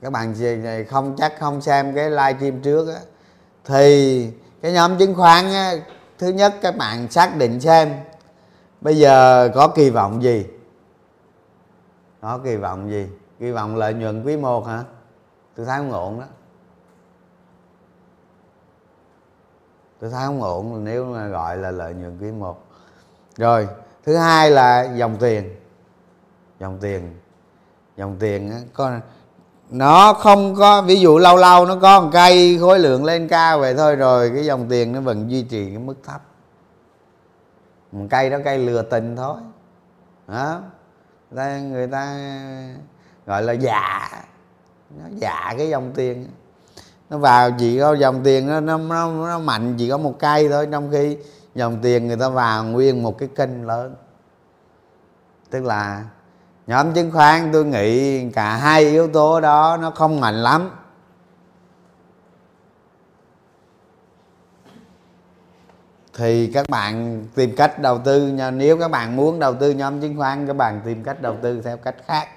các 0.00 0.12
bạn 0.12 0.34
không 0.88 1.16
chắc 1.18 1.34
không 1.38 1.60
xem 1.60 1.94
cái 1.94 2.10
live 2.10 2.34
stream 2.38 2.60
trước 2.60 2.94
á. 2.94 3.00
Thì 3.64 4.32
cái 4.62 4.72
nhóm 4.72 4.98
chứng 4.98 5.14
khoán 5.14 5.44
á, 5.44 5.72
thứ 6.18 6.28
nhất 6.28 6.54
các 6.62 6.76
bạn 6.76 7.10
xác 7.10 7.36
định 7.36 7.60
xem 7.60 7.94
bây 8.80 8.98
giờ 8.98 9.48
có 9.54 9.68
kỳ 9.68 9.90
vọng 9.90 10.22
gì? 10.22 10.46
Có 12.20 12.38
kỳ 12.44 12.56
vọng 12.56 12.90
gì? 12.90 13.08
Kỳ 13.38 13.50
vọng 13.50 13.76
lợi 13.76 13.94
nhuận 13.94 14.24
quý 14.24 14.36
1 14.36 14.66
hả? 14.66 14.84
Tôi 15.56 15.66
thấy 15.66 15.78
không 15.78 15.92
ổn 15.92 16.20
đó. 16.20 16.26
Tôi 20.00 20.10
thấy 20.10 20.26
không 20.26 20.42
ổn 20.42 20.84
nếu 20.84 21.04
mà 21.04 21.26
gọi 21.26 21.56
là 21.56 21.70
lợi 21.70 21.94
nhuận 21.94 22.18
quý 22.20 22.30
1 22.30 22.64
rồi 23.36 23.68
thứ 24.04 24.16
hai 24.16 24.50
là 24.50 24.82
dòng 24.96 25.16
tiền. 25.20 25.54
Dòng 26.60 26.78
tiền. 26.80 27.16
Dòng 27.96 28.16
tiền 28.18 28.50
á, 28.50 28.58
có 28.72 28.98
nó 29.70 30.12
không 30.12 30.54
có 30.54 30.82
ví 30.82 31.00
dụ 31.00 31.18
lâu 31.18 31.36
lâu 31.36 31.66
nó 31.66 31.76
có 31.76 32.00
một 32.00 32.10
cây 32.12 32.58
khối 32.60 32.78
lượng 32.78 33.04
lên 33.04 33.28
cao 33.28 33.60
vậy 33.60 33.74
thôi 33.74 33.96
rồi 33.96 34.30
cái 34.34 34.44
dòng 34.44 34.66
tiền 34.68 34.92
nó 34.92 35.00
vẫn 35.00 35.30
duy 35.30 35.42
trì 35.42 35.68
cái 35.68 35.78
mức 35.78 35.94
thấp. 36.04 36.22
Một 37.92 38.06
cây 38.10 38.30
đó 38.30 38.38
cây 38.44 38.58
lừa 38.58 38.82
tình 38.82 39.16
thôi. 39.16 39.36
Đó 40.28 40.60
người 41.30 41.36
ta, 41.36 41.60
người 41.60 41.86
ta 41.86 42.18
gọi 43.26 43.42
là 43.42 43.52
giả. 43.52 44.10
Nó 44.90 45.04
giả 45.16 45.54
cái 45.58 45.68
dòng 45.68 45.92
tiền. 45.94 46.28
Nó 47.10 47.18
vào 47.18 47.50
chỉ 47.58 47.80
có 47.80 47.94
dòng 47.94 48.20
tiền 48.24 48.46
nó 48.46 48.60
nó 48.60 48.78
nó, 48.78 49.26
nó 49.26 49.38
mạnh 49.38 49.74
chỉ 49.78 49.90
có 49.90 49.98
một 49.98 50.14
cây 50.18 50.48
thôi 50.48 50.68
trong 50.72 50.90
khi 50.92 51.16
dòng 51.54 51.78
tiền 51.82 52.06
người 52.06 52.16
ta 52.16 52.28
vào 52.28 52.64
nguyên 52.64 53.02
một 53.02 53.18
cái 53.18 53.28
kênh 53.36 53.66
lớn. 53.66 53.94
Tức 55.50 55.64
là 55.64 56.04
nhóm 56.68 56.94
chứng 56.94 57.10
khoán, 57.10 57.50
tôi 57.52 57.64
nghĩ 57.64 58.30
cả 58.30 58.56
hai 58.56 58.84
yếu 58.84 59.08
tố 59.08 59.40
đó 59.40 59.78
nó 59.80 59.90
không 59.90 60.20
mạnh 60.20 60.34
lắm. 60.34 60.70
Thì 66.14 66.50
các 66.54 66.68
bạn 66.68 67.24
tìm 67.34 67.56
cách 67.56 67.78
đầu 67.78 67.98
tư 67.98 68.32
nếu 68.52 68.78
các 68.78 68.90
bạn 68.90 69.16
muốn 69.16 69.38
đầu 69.38 69.54
tư 69.54 69.70
nhóm 69.70 70.00
chứng 70.00 70.16
khoán, 70.16 70.46
các 70.46 70.56
bạn 70.56 70.80
tìm 70.84 71.04
cách 71.04 71.22
đầu 71.22 71.36
tư 71.42 71.62
theo 71.62 71.76
cách 71.76 71.96
khác. 72.06 72.28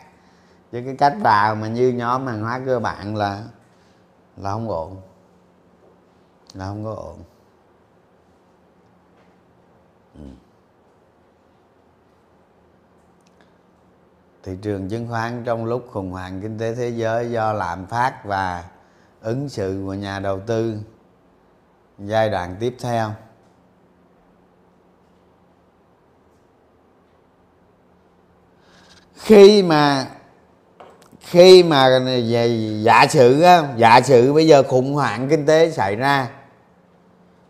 Chứ 0.71 0.81
cái 0.85 0.95
cách 0.97 1.15
vào 1.19 1.55
mà 1.55 1.67
như 1.67 1.89
nhóm 1.89 2.27
hàng 2.27 2.41
hóa 2.41 2.61
cơ 2.65 2.79
bản 2.79 3.15
là 3.15 3.43
là 4.37 4.51
không 4.51 4.69
ổn. 4.69 5.01
Là 6.53 6.65
không 6.65 6.85
có 6.85 6.91
ổn. 6.91 7.17
Ừ. 10.15 10.21
thị 14.43 14.57
trường 14.61 14.89
chứng 14.89 15.07
khoán 15.09 15.43
trong 15.43 15.65
lúc 15.65 15.87
khủng 15.91 16.11
hoảng 16.11 16.41
kinh 16.41 16.59
tế 16.59 16.75
thế 16.75 16.89
giới 16.89 17.31
do 17.31 17.53
lạm 17.53 17.85
phát 17.85 18.25
và 18.25 18.63
ứng 19.21 19.49
xử 19.49 19.83
của 19.85 19.93
nhà 19.93 20.19
đầu 20.19 20.39
tư 20.39 20.77
giai 21.99 22.29
đoạn 22.29 22.55
tiếp 22.59 22.75
theo. 22.81 23.11
Khi 29.15 29.63
mà 29.63 30.07
khi 31.19 31.63
mà 31.63 31.99
giả 32.83 33.07
sử 33.09 33.41
á, 33.41 33.63
giả 33.77 34.01
sử 34.01 34.33
bây 34.33 34.47
giờ 34.47 34.63
khủng 34.63 34.93
hoảng 34.93 35.29
kinh 35.29 35.45
tế 35.45 35.71
xảy 35.71 35.95
ra 35.95 36.29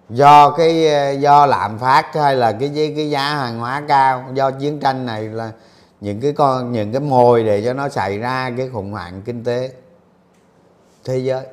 do 0.09 0.49
cái 0.49 0.87
do 1.21 1.45
lạm 1.45 1.79
phát 1.79 2.15
hay 2.15 2.35
là 2.35 2.51
cái 2.51 2.93
cái 2.95 3.09
giá 3.09 3.35
hàng 3.35 3.59
hóa 3.59 3.83
cao 3.87 4.25
do 4.33 4.51
chiến 4.51 4.79
tranh 4.79 5.05
này 5.05 5.23
là 5.23 5.51
những 6.01 6.21
cái 6.21 6.33
con 6.33 6.71
những 6.71 6.91
cái 6.91 7.01
mồi 7.01 7.43
để 7.43 7.65
cho 7.65 7.73
nó 7.73 7.89
xảy 7.89 8.17
ra 8.19 8.51
cái 8.57 8.69
khủng 8.69 8.91
hoảng 8.91 9.21
kinh 9.21 9.43
tế 9.43 9.73
thế 11.03 11.17
giới. 11.17 11.45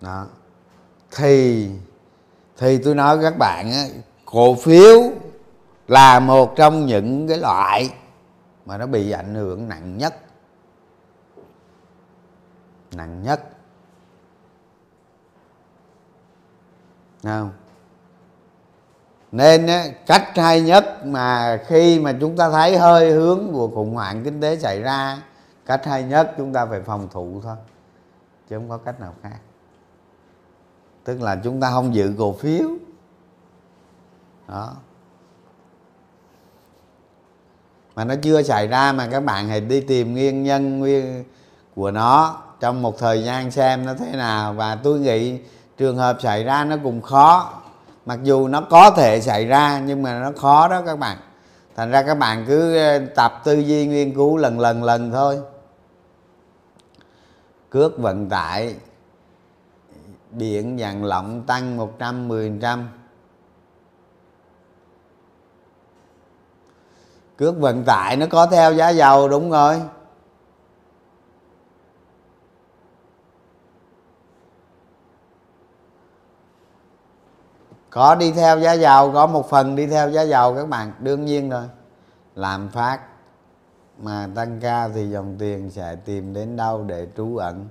Đó. 0.00 0.26
Thì 1.16 1.70
thì 2.56 2.78
tôi 2.78 2.94
nói 2.94 3.18
các 3.22 3.38
bạn 3.38 3.72
á, 3.72 3.84
cổ 4.24 4.54
phiếu 4.54 5.02
là 5.88 6.20
một 6.20 6.56
trong 6.56 6.86
những 6.86 7.28
cái 7.28 7.38
loại 7.38 7.90
mà 8.66 8.78
nó 8.78 8.86
bị 8.86 9.10
ảnh 9.10 9.34
hưởng 9.34 9.68
nặng 9.68 9.98
nhất. 9.98 10.14
Nặng 12.92 13.22
nhất. 13.22 13.50
Không? 17.22 17.52
Nên 19.34 19.66
cách 20.06 20.36
hay 20.36 20.60
nhất 20.60 21.06
mà 21.06 21.58
khi 21.66 21.98
mà 21.98 22.14
chúng 22.20 22.36
ta 22.36 22.50
thấy 22.50 22.78
hơi 22.78 23.10
hướng 23.10 23.52
của 23.52 23.68
khủng 23.68 23.94
hoảng 23.94 24.24
kinh 24.24 24.40
tế 24.40 24.56
xảy 24.56 24.80
ra, 24.80 25.22
cách 25.66 25.86
hay 25.86 26.02
nhất 26.02 26.34
chúng 26.38 26.52
ta 26.52 26.66
phải 26.66 26.80
phòng 26.80 27.08
thủ 27.12 27.40
thôi, 27.42 27.56
chứ 28.50 28.56
không 28.56 28.68
có 28.68 28.76
cách 28.76 29.00
nào 29.00 29.14
khác. 29.22 29.38
Tức 31.04 31.22
là 31.22 31.36
chúng 31.44 31.60
ta 31.60 31.70
không 31.70 31.94
giữ 31.94 32.14
cổ 32.18 32.32
phiếu. 32.32 32.68
Đó. 34.48 34.72
Mà 37.94 38.04
nó 38.04 38.14
chưa 38.22 38.42
xảy 38.42 38.66
ra 38.66 38.92
mà 38.92 39.08
các 39.10 39.20
bạn 39.20 39.48
hãy 39.48 39.60
đi 39.60 39.80
tìm 39.80 40.12
nguyên 40.12 40.42
nhân 40.42 40.78
nguyên 40.78 41.24
của 41.74 41.90
nó 41.90 42.42
trong 42.60 42.82
một 42.82 42.98
thời 42.98 43.24
gian 43.24 43.50
xem 43.50 43.86
nó 43.86 43.94
thế 43.94 44.12
nào. 44.12 44.52
Và 44.52 44.74
tôi 44.74 44.98
nghĩ 44.98 45.38
trường 45.76 45.96
hợp 45.96 46.16
xảy 46.20 46.44
ra 46.44 46.64
nó 46.64 46.76
cũng 46.82 47.02
khó 47.02 47.60
mặc 48.06 48.18
dù 48.22 48.48
nó 48.48 48.60
có 48.60 48.90
thể 48.90 49.20
xảy 49.20 49.46
ra, 49.46 49.80
nhưng 49.86 50.02
mà 50.02 50.20
nó 50.20 50.30
khó 50.36 50.68
đó 50.68 50.82
các 50.86 50.98
bạn. 50.98 51.18
Thành 51.76 51.90
ra 51.90 52.02
các 52.02 52.14
bạn 52.14 52.44
cứ 52.48 52.76
ờ, 52.76 52.98
tập 53.14 53.40
tư 53.44 53.58
duy 53.58 53.86
nghiên 53.86 54.14
cứu 54.14 54.36
lần 54.36 54.60
lần 54.60 54.84
lần 54.84 55.12
thôi. 55.12 55.40
Cước 57.70 57.98
vận 57.98 58.28
tải 58.28 58.74
điện 60.30 60.78
dàn 60.80 61.02
lộng 61.02 61.42
tăng 61.46 61.78
110% 61.98 62.84
cước 67.36 67.56
vận 67.58 67.84
tải 67.84 68.16
nó 68.16 68.26
có 68.30 68.46
theo 68.46 68.72
giá 68.72 68.88
dầu 68.88 69.28
đúng 69.28 69.50
rồi. 69.50 69.82
Có 77.94 78.14
đi 78.14 78.32
theo 78.32 78.58
giá 78.58 78.72
dầu 78.72 79.12
có 79.12 79.26
một 79.26 79.50
phần 79.50 79.76
đi 79.76 79.86
theo 79.86 80.10
giá 80.10 80.22
dầu 80.22 80.54
các 80.54 80.68
bạn 80.68 80.92
đương 80.98 81.24
nhiên 81.24 81.50
rồi. 81.50 81.64
Làm 82.34 82.68
phát 82.68 83.00
mà 83.98 84.28
tăng 84.34 84.60
ca 84.60 84.88
thì 84.88 85.10
dòng 85.10 85.36
tiền 85.38 85.70
sẽ 85.70 85.96
tìm 86.04 86.34
đến 86.34 86.56
đâu 86.56 86.84
để 86.86 87.06
trú 87.16 87.36
ẩn. 87.36 87.68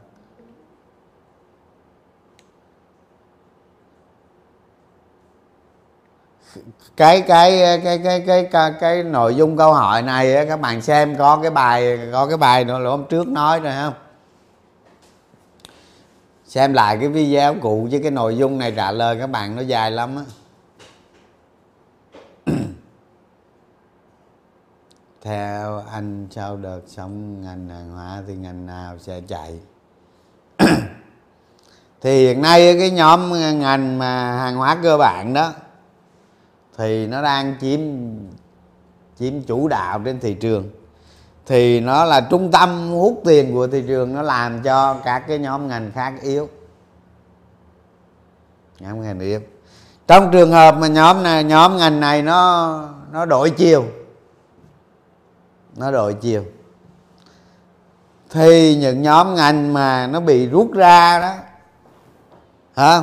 Cái 6.97 7.21
cái 7.21 7.79
cái 7.83 7.99
cái 8.03 8.23
cái 8.27 8.47
cái, 8.51 8.73
cái 8.79 9.03
nội 9.03 9.35
dung 9.35 9.57
câu 9.57 9.73
hỏi 9.73 10.01
này 10.01 10.45
các 10.47 10.59
bạn 10.59 10.81
xem 10.81 11.15
có 11.17 11.39
cái 11.41 11.51
bài 11.51 11.99
có 12.11 12.27
cái 12.27 12.37
bài 12.37 12.65
nữa 12.65 12.89
hôm 12.89 13.05
trước 13.09 13.27
nói 13.27 13.59
rồi 13.59 13.73
không? 13.81 13.93
Xem 16.53 16.73
lại 16.73 16.97
cái 16.97 17.09
video 17.09 17.55
cụ 17.61 17.87
chứ 17.91 17.99
cái 18.01 18.11
nội 18.11 18.37
dung 18.37 18.57
này 18.57 18.71
trả 18.71 18.91
lời 18.91 19.17
các 19.19 19.27
bạn 19.27 19.55
nó 19.55 19.61
dài 19.61 19.91
lắm 19.91 20.15
á. 20.15 20.23
Theo 25.21 25.83
anh, 25.91 26.27
sau 26.31 26.57
đợt 26.57 26.81
sống 26.87 27.41
ngành 27.41 27.69
hàng 27.69 27.91
hóa 27.91 28.23
thì 28.27 28.35
ngành 28.35 28.65
nào 28.65 28.97
sẽ 28.99 29.21
chạy? 29.27 29.59
Thì 32.01 32.27
hiện 32.27 32.41
nay 32.41 32.75
cái 32.79 32.91
nhóm 32.91 33.31
ngành 33.59 33.97
mà 33.97 34.31
hàng 34.31 34.55
hóa 34.55 34.77
cơ 34.83 34.97
bản 34.97 35.33
đó, 35.33 35.53
thì 36.77 37.07
nó 37.07 37.21
đang 37.21 37.55
chiếm 37.61 37.79
chiếm 39.19 39.41
chủ 39.41 39.67
đạo 39.67 40.01
trên 40.05 40.19
thị 40.19 40.33
trường 40.33 40.69
thì 41.45 41.79
nó 41.79 42.05
là 42.05 42.21
trung 42.21 42.51
tâm 42.51 42.91
hút 42.91 43.21
tiền 43.25 43.53
của 43.53 43.67
thị 43.67 43.83
trường, 43.87 44.13
nó 44.13 44.21
làm 44.21 44.63
cho 44.63 44.93
các 44.93 45.23
cái 45.27 45.39
nhóm 45.39 45.67
ngành 45.67 45.91
khác 45.95 46.13
yếu. 46.21 46.49
Nhóm 48.79 49.01
ngành 49.01 49.19
yếu. 49.19 49.39
Trong 50.07 50.31
trường 50.31 50.51
hợp 50.51 50.77
mà 50.77 50.87
nhóm 50.87 51.23
này, 51.23 51.43
nhóm 51.43 51.77
ngành 51.77 51.99
này 51.99 52.21
nó 52.21 52.89
nó 53.11 53.25
đổi 53.25 53.49
chiều, 53.49 53.85
nó 55.77 55.91
đổi 55.91 56.13
chiều, 56.13 56.45
thì 58.29 58.75
những 58.75 59.01
nhóm 59.01 59.35
ngành 59.35 59.73
mà 59.73 60.07
nó 60.07 60.19
bị 60.19 60.47
rút 60.47 60.73
ra 60.73 61.19
đó, 61.19 61.33
hả? 62.75 63.01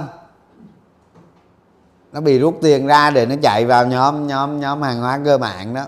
Nó 2.13 2.21
bị 2.21 2.39
rút 2.39 2.59
tiền 2.63 2.87
ra 2.87 3.11
để 3.11 3.27
nó 3.27 3.35
chạy 3.43 3.67
vào 3.67 3.87
nhóm 3.87 4.27
nhóm 4.27 4.61
nhóm 4.61 4.83
hàng 4.83 5.01
hóa 5.01 5.21
cơ 5.25 5.39
bản 5.39 5.75
đó 5.75 5.85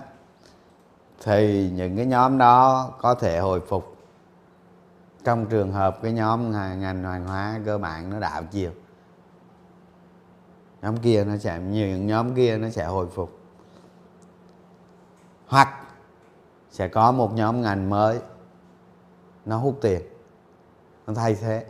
thì 1.24 1.70
những 1.74 1.96
cái 1.96 2.06
nhóm 2.06 2.38
đó 2.38 2.90
có 3.00 3.14
thể 3.14 3.38
hồi 3.38 3.60
phục. 3.68 3.96
Trong 5.24 5.46
trường 5.46 5.72
hợp 5.72 5.98
cái 6.02 6.12
nhóm 6.12 6.50
ngành 6.50 7.02
hàng 7.04 7.26
hóa 7.26 7.60
cơ 7.64 7.78
bản 7.78 8.10
nó 8.10 8.20
đảo 8.20 8.42
chiều. 8.50 8.70
Nhóm 10.82 10.96
kia 10.96 11.24
nó 11.24 11.36
sẽ 11.36 11.58
nhiều 11.58 11.88
những 11.88 12.06
nhóm 12.06 12.34
kia 12.34 12.58
nó 12.58 12.70
sẽ 12.70 12.84
hồi 12.84 13.06
phục. 13.14 13.38
Hoặc 15.46 15.68
sẽ 16.70 16.88
có 16.88 17.12
một 17.12 17.34
nhóm 17.34 17.62
ngành 17.62 17.90
mới 17.90 18.18
nó 19.44 19.56
hút 19.56 19.78
tiền 19.80 20.02
nó 21.06 21.14
thay 21.14 21.34
thế. 21.34 21.64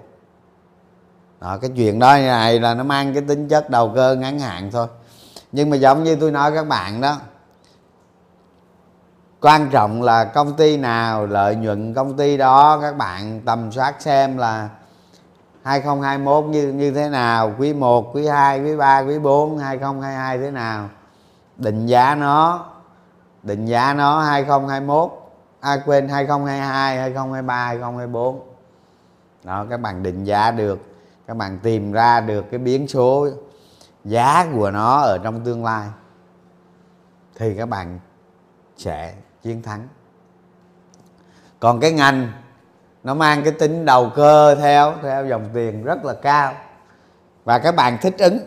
Đó, 1.41 1.59
cái 1.59 1.71
chuyện 1.77 1.99
đó 1.99 2.17
này 2.17 2.61
là 2.61 2.75
nó 2.75 2.85
mang 2.85 3.15
cái 3.15 3.23
tính 3.29 3.49
chất 3.49 3.71
đầu 3.71 3.93
cơ 3.95 4.15
ngắn 4.15 4.39
hạn 4.39 4.71
thôi. 4.71 4.87
Nhưng 5.53 5.71
mà 5.71 5.77
giống 5.77 6.05
như 6.05 6.17
tôi 6.17 6.31
nói 6.31 6.53
các 6.55 6.69
bạn 6.69 7.01
đó 7.01 7.19
quan 9.43 9.69
trọng 9.71 10.03
là 10.03 10.25
công 10.25 10.57
ty 10.57 10.77
nào 10.77 11.27
lợi 11.27 11.57
nhuận 11.57 11.95
công 11.95 12.17
ty 12.17 12.37
đó, 12.37 12.79
các 12.83 12.97
bạn 12.97 13.41
tầm 13.45 13.73
soát 13.73 13.95
xem 13.99 14.39
là 14.39 14.69
2021 15.63 16.45
như 16.45 16.73
như 16.73 16.91
thế 16.91 17.09
nào, 17.09 17.55
quý 17.59 17.75
1 17.75 18.11
quý 18.15 18.27
2 18.27 18.61
quý 18.61 18.77
3 18.77 18.99
quý 19.01 19.19
4 19.19 19.59
2022 19.59 20.39
thế 20.39 20.51
nào. 20.51 20.89
Định 21.57 21.87
giá 21.87 22.15
nó, 22.15 22.67
định 23.43 23.67
giá 23.67 23.95
nó 23.95 24.21
2021 24.21 25.11
à 25.61 25.77
quên 25.87 26.09
2022 26.09 26.99
2023 26.99 27.67
2024 27.67 28.41
đó, 29.45 29.67
các 29.71 29.81
bạn 29.81 30.03
định 30.03 30.25
giá 30.25 30.51
được, 30.51 30.79
các 31.27 31.37
bạn 31.37 31.59
tìm 31.59 31.93
ra 31.93 32.21
được 32.21 32.45
cái 32.51 32.59
biến 32.59 32.89
số 32.89 33.29
giá 34.05 34.47
của 34.55 34.71
nó 34.71 35.01
ở 35.01 35.19
trong 35.25 35.45
tương 35.45 35.65
lai, 35.65 35.89
thì 37.37 37.55
các 37.55 37.69
bạn 37.69 37.99
sẽ 38.77 39.15
chiến 39.43 39.63
thắng. 39.63 39.89
Còn 41.61 41.81
cái 41.81 41.93
ngành, 41.93 42.33
nó 43.05 43.15
mang 43.15 43.43
cái 43.43 43.53
tính 43.53 43.85
đầu 43.85 44.11
cơ 44.15 44.55
theo 44.55 44.95
theo 45.03 45.27
dòng 45.27 45.49
tiền 45.55 45.85
rất 45.85 46.05
là 46.05 46.15
cao. 46.23 46.55
Và 47.45 47.59
các 47.59 47.77
bạn 47.77 47.99
thích 48.01 48.15
ứng. 48.19 48.39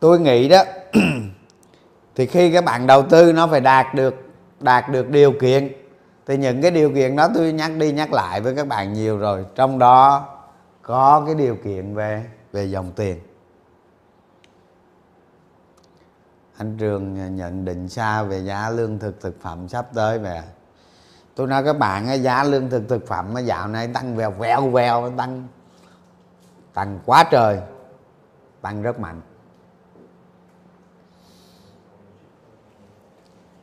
Tôi 0.00 0.20
nghĩ 0.20 0.48
đó, 0.48 0.62
thì 2.14 2.26
khi 2.26 2.52
các 2.52 2.64
bạn 2.64 2.86
đầu 2.86 3.02
tư, 3.02 3.32
nó 3.32 3.46
phải 3.46 3.60
đạt 3.60 3.94
được 3.94 4.14
đạt 4.60 4.88
được 4.90 5.10
điều 5.10 5.32
kiện. 5.40 5.72
Thì 6.26 6.36
những 6.36 6.62
cái 6.62 6.70
điều 6.70 6.90
kiện 6.94 7.16
đó 7.16 7.28
tôi 7.34 7.52
nhắc 7.52 7.72
đi 7.78 7.92
nhắc 7.92 8.12
lại 8.12 8.40
với 8.40 8.54
các 8.54 8.66
bạn 8.66 8.92
nhiều 8.92 9.18
rồi. 9.18 9.44
Trong 9.54 9.78
đó 9.78 10.28
có 10.82 11.22
cái 11.26 11.34
điều 11.34 11.56
kiện 11.56 11.94
về 11.94 12.24
về 12.52 12.64
dòng 12.64 12.92
tiền. 12.96 13.18
Anh 16.58 16.76
trường 16.78 17.36
nhận 17.36 17.64
định 17.64 17.88
xa 17.88 18.22
về 18.22 18.38
giá 18.38 18.70
lương 18.70 18.98
thực 18.98 19.20
thực 19.20 19.40
phẩm 19.40 19.68
sắp 19.68 19.86
tới 19.94 20.18
về? 20.18 20.42
Tôi 21.34 21.46
nói, 21.46 21.64
các 21.64 21.78
bạn 21.78 22.22
giá 22.22 22.44
lương 22.44 22.70
thực 22.70 22.88
thực 22.88 23.06
phẩm 23.06 23.34
dạo 23.44 23.68
này 23.68 23.88
tăng 23.88 24.16
vèo 24.16 24.30
vèo 24.30 24.70
vèo, 24.70 25.12
tăng 25.16 25.48
tăng 26.74 26.98
quá 27.06 27.24
trời, 27.30 27.60
tăng 28.60 28.82
rất 28.82 29.00
mạnh. 29.00 29.20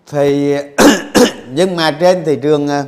Thì, 0.08 0.56
nhưng 1.50 1.76
mà 1.76 1.98
trên 2.00 2.24
thị 2.26 2.40
trường 2.44 2.68
ờ, 2.68 2.86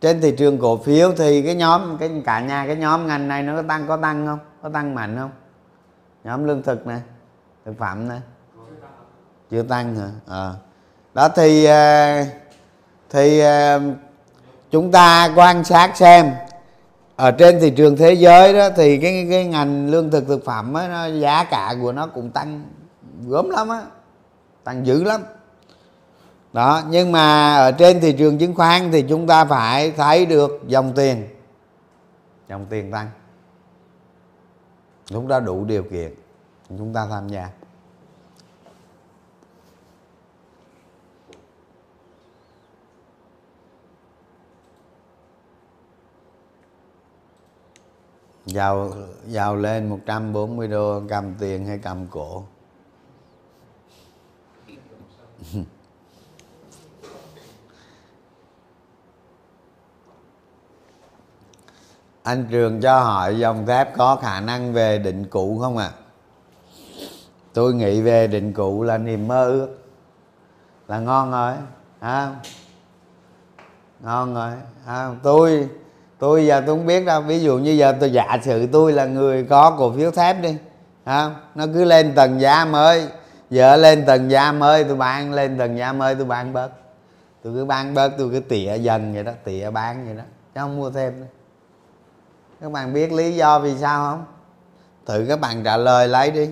trên 0.00 0.20
thị 0.20 0.34
trường 0.38 0.58
cổ 0.58 0.76
phiếu 0.76 1.12
thì 1.16 1.42
cái 1.42 1.54
nhóm, 1.54 1.96
cái 1.98 2.22
cả 2.24 2.40
nhà, 2.40 2.66
cái 2.66 2.76
nhóm 2.76 3.06
ngành 3.06 3.28
này 3.28 3.42
nó 3.42 3.56
có 3.56 3.62
tăng 3.62 3.86
có 3.86 3.96
tăng 3.96 4.26
không? 4.26 4.38
Có 4.62 4.68
tăng 4.68 4.94
mạnh 4.94 5.16
không? 5.18 5.30
Nhóm 6.24 6.44
lương 6.44 6.62
thực 6.62 6.86
này 6.86 7.00
thực 7.64 7.78
phẩm 7.78 8.08
này 8.08 8.20
chưa 9.50 9.62
tăng 9.62 9.96
hả? 9.96 10.08
À. 10.28 10.52
đó 11.14 11.28
thì 11.28 11.64
ờ, 11.64 12.24
thì 13.10 13.40
ờ, 13.40 13.80
chúng 14.70 14.92
ta 14.92 15.32
quan 15.36 15.64
sát 15.64 15.96
xem. 15.96 16.32
Ở 17.16 17.30
trên 17.30 17.60
thị 17.60 17.70
trường 17.70 17.96
thế 17.96 18.12
giới 18.12 18.54
đó 18.54 18.68
thì 18.76 18.98
cái 18.98 19.26
cái 19.30 19.46
ngành 19.46 19.90
lương 19.90 20.10
thực 20.10 20.26
thực 20.28 20.44
phẩm 20.44 20.74
á, 20.74 20.88
nó 20.88 21.06
giá 21.06 21.44
cả 21.44 21.74
của 21.82 21.92
nó 21.92 22.06
cũng 22.06 22.30
tăng 22.30 22.64
gớm 23.26 23.50
lắm 23.50 23.68
á. 23.68 23.82
Tăng 24.64 24.86
dữ 24.86 25.04
lắm. 25.04 25.20
Đó 26.52 26.82
nhưng 26.88 27.12
mà 27.12 27.56
ở 27.56 27.72
trên 27.72 28.00
thị 28.00 28.12
trường 28.12 28.38
chứng 28.38 28.54
khoán 28.54 28.92
thì 28.92 29.02
chúng 29.02 29.26
ta 29.26 29.44
phải 29.44 29.90
thấy 29.90 30.26
được 30.26 30.60
dòng 30.66 30.92
tiền. 30.96 31.28
Dòng 32.48 32.66
tiền 32.70 32.92
tăng. 32.92 33.10
Chúng 35.06 35.28
ta 35.28 35.40
đủ 35.40 35.64
điều 35.64 35.82
kiện 35.82 36.14
chúng 36.78 36.94
ta 36.94 37.06
tham 37.10 37.28
gia. 37.28 37.48
Giàu 48.50 48.92
giàu 49.26 49.56
lên 49.56 49.88
140 49.88 50.68
đô 50.68 51.02
cầm 51.08 51.34
tiền 51.38 51.66
hay 51.66 51.78
cầm 51.78 52.06
cổ? 52.06 52.44
Anh 62.22 62.46
trường 62.50 62.80
cho 62.80 63.00
hỏi 63.00 63.38
dòng 63.38 63.66
thép 63.66 63.96
có 63.96 64.16
khả 64.16 64.40
năng 64.40 64.72
về 64.72 64.98
định 64.98 65.24
cụ 65.24 65.58
không 65.58 65.76
ạ? 65.76 65.90
À? 65.94 66.00
tôi 67.52 67.74
nghĩ 67.74 68.00
về 68.00 68.26
định 68.26 68.52
cụ 68.52 68.82
là 68.82 68.98
niềm 68.98 69.28
mơ 69.28 69.46
ước. 69.46 69.76
Là 70.88 71.00
ngon 71.00 71.30
rồi 71.30 71.54
à, 72.00 72.34
ngon 74.00 74.34
rồi 74.34 74.52
à, 74.86 75.10
tôi 75.22 75.68
tôi 76.20 76.46
giờ 76.46 76.62
tôi 76.66 76.76
không 76.76 76.86
biết 76.86 77.04
đâu. 77.04 77.20
Ví 77.20 77.40
dụ 77.40 77.58
như 77.58 77.70
giờ 77.70 77.94
tôi 78.00 78.12
giả 78.12 78.38
sử 78.42 78.66
tôi 78.66 78.92
là 78.92 79.04
người 79.04 79.44
có 79.50 79.76
cổ 79.78 79.92
phiếu 79.92 80.10
thép 80.10 80.42
đi 80.42 80.56
à, 81.04 81.30
nó 81.54 81.66
cứ 81.74 81.84
lên 81.84 82.14
tầng 82.14 82.40
giá 82.40 82.64
mới. 82.64 83.06
Giờ 83.50 83.76
lên 83.76 84.06
tầng 84.06 84.30
giá 84.30 84.52
mới 84.52 84.84
tôi 84.84 84.96
bán 84.96 85.34
lên 85.34 85.58
tầng 85.58 85.78
giá 85.78 85.92
mới 85.92 86.14
tôi 86.14 86.24
bán 86.24 86.52
bớt. 86.52 86.70
Tôi 87.42 87.52
cứ 87.54 87.64
bán 87.64 87.94
bớt 87.94 88.12
tôi 88.18 88.30
cứ 88.32 88.40
tỉa 88.40 88.76
dần 88.76 89.14
vậy 89.14 89.24
đó 89.24 89.32
tỉa 89.44 89.70
bán 89.70 90.06
vậy 90.06 90.14
đó 90.14 90.22
chứ 90.54 90.60
không 90.60 90.76
mua 90.76 90.90
thêm 90.90 91.20
nữa. 91.20 91.26
Các 92.60 92.72
bạn 92.72 92.92
biết 92.92 93.12
lý 93.12 93.32
do 93.32 93.58
vì 93.58 93.74
sao 93.78 94.10
không? 94.10 94.24
Thử 95.06 95.26
các 95.28 95.40
bạn 95.40 95.64
trả 95.64 95.76
lời 95.76 96.08
lấy 96.08 96.30
đi. 96.30 96.50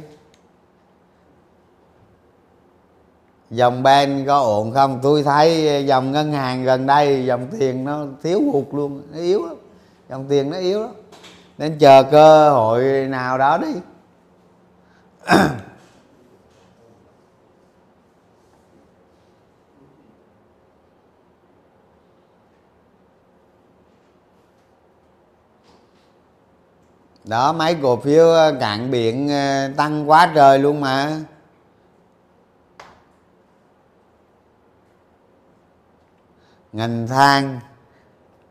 Dòng 3.50 3.82
ben 3.82 4.24
có 4.26 4.38
ổn 4.38 4.72
không? 4.74 5.00
Tôi 5.02 5.22
thấy 5.22 5.84
dòng 5.86 6.12
ngân 6.12 6.32
hàng 6.32 6.64
gần 6.64 6.86
đây 6.86 7.26
dòng 7.26 7.46
tiền 7.58 7.84
nó 7.84 8.06
thiếu 8.22 8.40
hụt 8.52 8.66
luôn 8.72 9.02
nó 9.12 9.18
yếu 9.18 9.46
lắm 9.46 9.56
dòng 10.08 10.26
tiền 10.28 10.50
nó 10.50 10.56
yếu 10.58 10.82
đó 10.82 10.88
nên 11.58 11.78
chờ 11.78 12.02
cơ 12.02 12.50
hội 12.50 12.84
nào 13.08 13.38
đó 13.38 13.58
đi. 13.58 13.68
Đó, 27.24 27.52
mấy 27.52 27.76
cổ 27.82 27.96
phiếu 27.96 28.28
ờ, 28.28 28.56
cạn 28.60 28.90
biển 28.90 29.28
ờ, 29.28 29.68
tăng 29.76 30.10
quá 30.10 30.32
trời 30.34 30.58
luôn 30.58 30.80
mà. 30.80 31.20
Ngành 36.72 37.06
than 37.06 37.60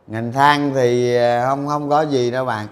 ngành 0.07 0.31
than 0.31 0.73
thì 0.73 1.15
ờ, 1.15 1.45
không 1.45 1.67
không 1.67 1.89
có 1.89 2.01
gì 2.01 2.31
đâu 2.31 2.45
bạn. 2.45 2.67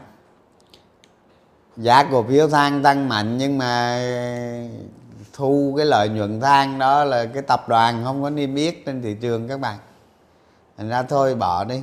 Giá 1.77 2.03
cổ 2.11 2.23
phiếu 2.23 2.49
than 2.49 2.83
tăng 2.83 3.09
mạnh 3.09 3.37
nhưng 3.37 3.57
mà 3.57 3.95
ờ, 3.95 4.85
thu 5.33 5.73
cái 5.77 5.85
lợi 5.85 6.09
nhuận 6.09 6.41
than 6.41 6.79
đó 6.79 7.03
là 7.03 7.25
cái 7.25 7.41
tập 7.41 7.65
đoàn 7.67 8.01
không 8.03 8.23
có 8.23 8.29
niêm 8.29 8.55
yết 8.55 8.75
trên 8.85 9.01
thị 9.01 9.17
trường 9.21 9.47
các 9.47 9.59
bạn. 9.59 9.79
Thành 10.77 10.89
ra 10.89 11.03
thôi, 11.03 11.35
bỏ 11.35 11.63
đi. 11.63 11.81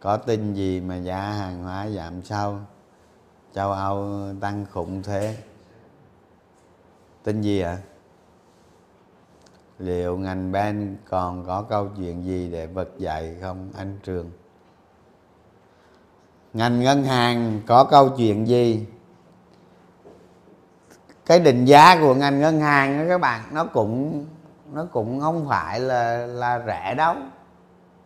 Có 0.00 0.16
tin 0.16 0.54
gì 0.54 0.80
mà 0.80 0.96
giá 0.96 1.20
hàng 1.20 1.62
hóa 1.62 1.88
giảm 1.88 2.22
sâu? 2.22 2.58
Châu 3.54 3.72
âu 3.72 4.28
tăng 4.40 4.66
khủng 4.72 5.02
thế. 5.02 5.36
Tin 7.22 7.42
gì 7.42 7.60
ạ? 7.60 7.70
à? 7.70 7.95
Liệu 9.78 10.16
ngành 10.16 10.52
ban 10.52 10.96
còn 11.10 11.44
có 11.46 11.62
câu 11.62 11.88
chuyện 11.96 12.24
gì 12.24 12.48
để 12.52 12.66
vực 12.66 12.94
dậy 12.98 13.36
không, 13.42 13.70
anh 13.76 13.98
trường? 14.02 14.30
Ngành 16.52 16.80
ngân 16.80 17.04
hàng 17.04 17.60
có 17.66 17.84
câu 17.84 18.08
chuyện 18.08 18.48
gì? 18.48 18.86
Cái 21.26 21.40
định 21.40 21.64
giá 21.64 22.00
của 22.00 22.14
ngành 22.14 22.40
ngân 22.40 22.60
hàng 22.60 22.98
đó 22.98 23.04
các 23.08 23.20
bạn, 23.20 23.40
nó 23.52 23.64
cũng 23.64 24.24
nó 24.72 24.86
cũng 24.92 25.20
không 25.20 25.48
phải 25.48 25.80
là 25.80 26.26
là 26.26 26.62
rẻ 26.66 26.94
đâu. 26.94 27.14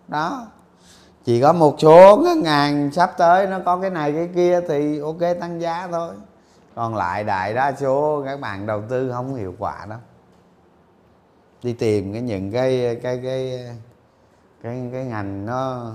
Đó. 0.08 0.46
Chỉ 1.24 1.40
có 1.40 1.52
một 1.52 1.76
số 1.78 2.16
ngân 2.16 2.44
hàng 2.44 2.90
sắp 2.92 3.10
tới 3.18 3.46
nó 3.46 3.58
có 3.64 3.80
cái 3.80 3.90
này, 3.90 4.12
cái 4.12 4.28
kia 4.34 4.60
thì 4.68 4.98
ok, 4.98 5.40
tăng 5.40 5.60
giá 5.60 5.88
thôi. 5.92 6.14
Còn 6.74 6.94
lại 6.94 7.24
đại 7.24 7.54
đa 7.54 7.72
số 7.72 8.22
các 8.26 8.40
bạn 8.40 8.66
đầu 8.66 8.82
tư 8.88 9.12
không 9.12 9.34
hiệu 9.34 9.54
quả 9.58 9.86
đâu 9.88 9.98
đi 11.62 11.72
tìm 11.72 12.12
cái 12.12 12.22
những 12.22 12.52
cái 12.52 12.98
cái 13.02 13.20
cái 13.24 13.66
cái 14.62 14.88
cái 14.92 15.04
ngành 15.04 15.46
nó 15.46 15.92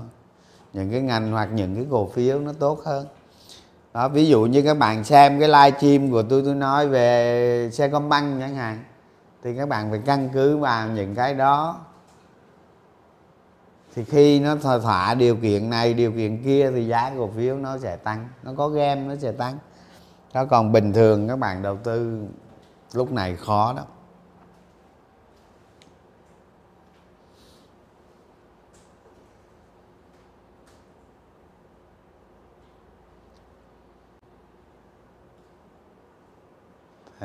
những 0.73 0.91
cái 0.91 1.01
ngành 1.01 1.31
hoặc 1.31 1.49
những 1.53 1.75
cái 1.75 1.85
cổ 1.91 2.09
phiếu 2.13 2.39
nó 2.39 2.51
tốt 2.59 2.81
hơn. 2.85 3.07
Đó 3.93 4.09
ví 4.09 4.25
dụ 4.25 4.45
như 4.45 4.61
các 4.61 4.77
bạn 4.77 5.03
xem 5.03 5.39
cái 5.39 5.49
live 5.49 5.77
stream 5.77 6.11
của 6.11 6.23
tôi 6.23 6.41
tôi 6.45 6.55
nói 6.55 6.87
về 6.87 7.69
xe 7.73 7.87
công 7.87 8.09
băng 8.09 8.37
chẳng 8.39 8.55
hạn 8.55 8.83
thì 9.43 9.57
các 9.57 9.69
bạn 9.69 9.89
phải 9.91 10.01
căn 10.05 10.29
cứ 10.33 10.57
vào 10.57 10.87
những 10.87 11.15
cái 11.15 11.33
đó. 11.33 11.79
Thì 13.95 14.03
khi 14.03 14.39
nó 14.39 14.55
thỏa, 14.55 14.79
thỏa 14.79 15.13
điều 15.13 15.35
kiện 15.35 15.69
này 15.69 15.93
điều 15.93 16.11
kiện 16.11 16.43
kia 16.43 16.71
thì 16.71 16.87
giá 16.87 17.11
cổ 17.17 17.29
phiếu 17.37 17.57
nó 17.57 17.77
sẽ 17.77 17.95
tăng 17.95 18.27
nó 18.43 18.53
có 18.57 18.69
game 18.69 19.01
nó 19.01 19.15
sẽ 19.15 19.31
tăng. 19.31 19.57
Đó 20.33 20.45
còn 20.45 20.71
bình 20.71 20.93
thường 20.93 21.27
các 21.27 21.39
bạn 21.39 21.61
đầu 21.61 21.77
tư 21.83 22.23
lúc 22.93 23.11
này 23.11 23.35
khó 23.35 23.73
đó 23.77 23.83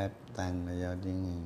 thép 0.01 0.11
tăng 0.37 0.67
là 0.67 0.73
do 0.73 0.95
tiếng 1.05 1.43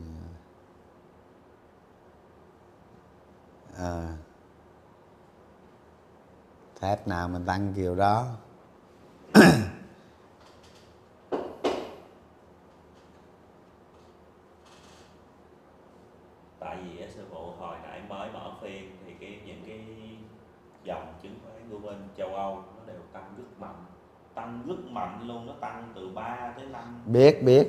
à, 3.78 4.08
thép 6.80 7.08
nào 7.08 7.28
mình 7.28 7.46
tăng 7.46 7.72
kiểu 7.76 7.94
đó. 7.94 8.26
Tại 16.60 16.76
vì 16.82 17.00
á, 17.00 17.08
sư 17.14 17.24
phụ 17.30 17.50
hồi 17.58 17.76
nãy 17.82 18.02
mới 18.08 18.32
mở 18.32 18.52
phiên 18.62 18.96
thì 19.06 19.12
cái 19.20 19.40
những 19.46 19.62
cái 19.66 19.84
dòng 20.84 21.14
chứng 21.22 21.38
khoán 21.44 21.70
của 21.70 21.78
bên 21.78 22.08
châu 22.16 22.34
Âu 22.34 22.54
nó 22.56 22.84
đều 22.86 23.00
tăng 23.12 23.34
rất 23.36 23.44
mạnh. 23.58 23.84
Tăng 24.34 24.62
rất 24.66 24.78
mạnh 24.90 25.28
luôn 25.28 25.46
nó 25.46 25.52
tăng 25.60 25.92
từ 25.94 26.08
3 26.14 26.52
tới 26.56 26.66
5 26.66 27.02
biết 27.06 27.42
biết 27.42 27.68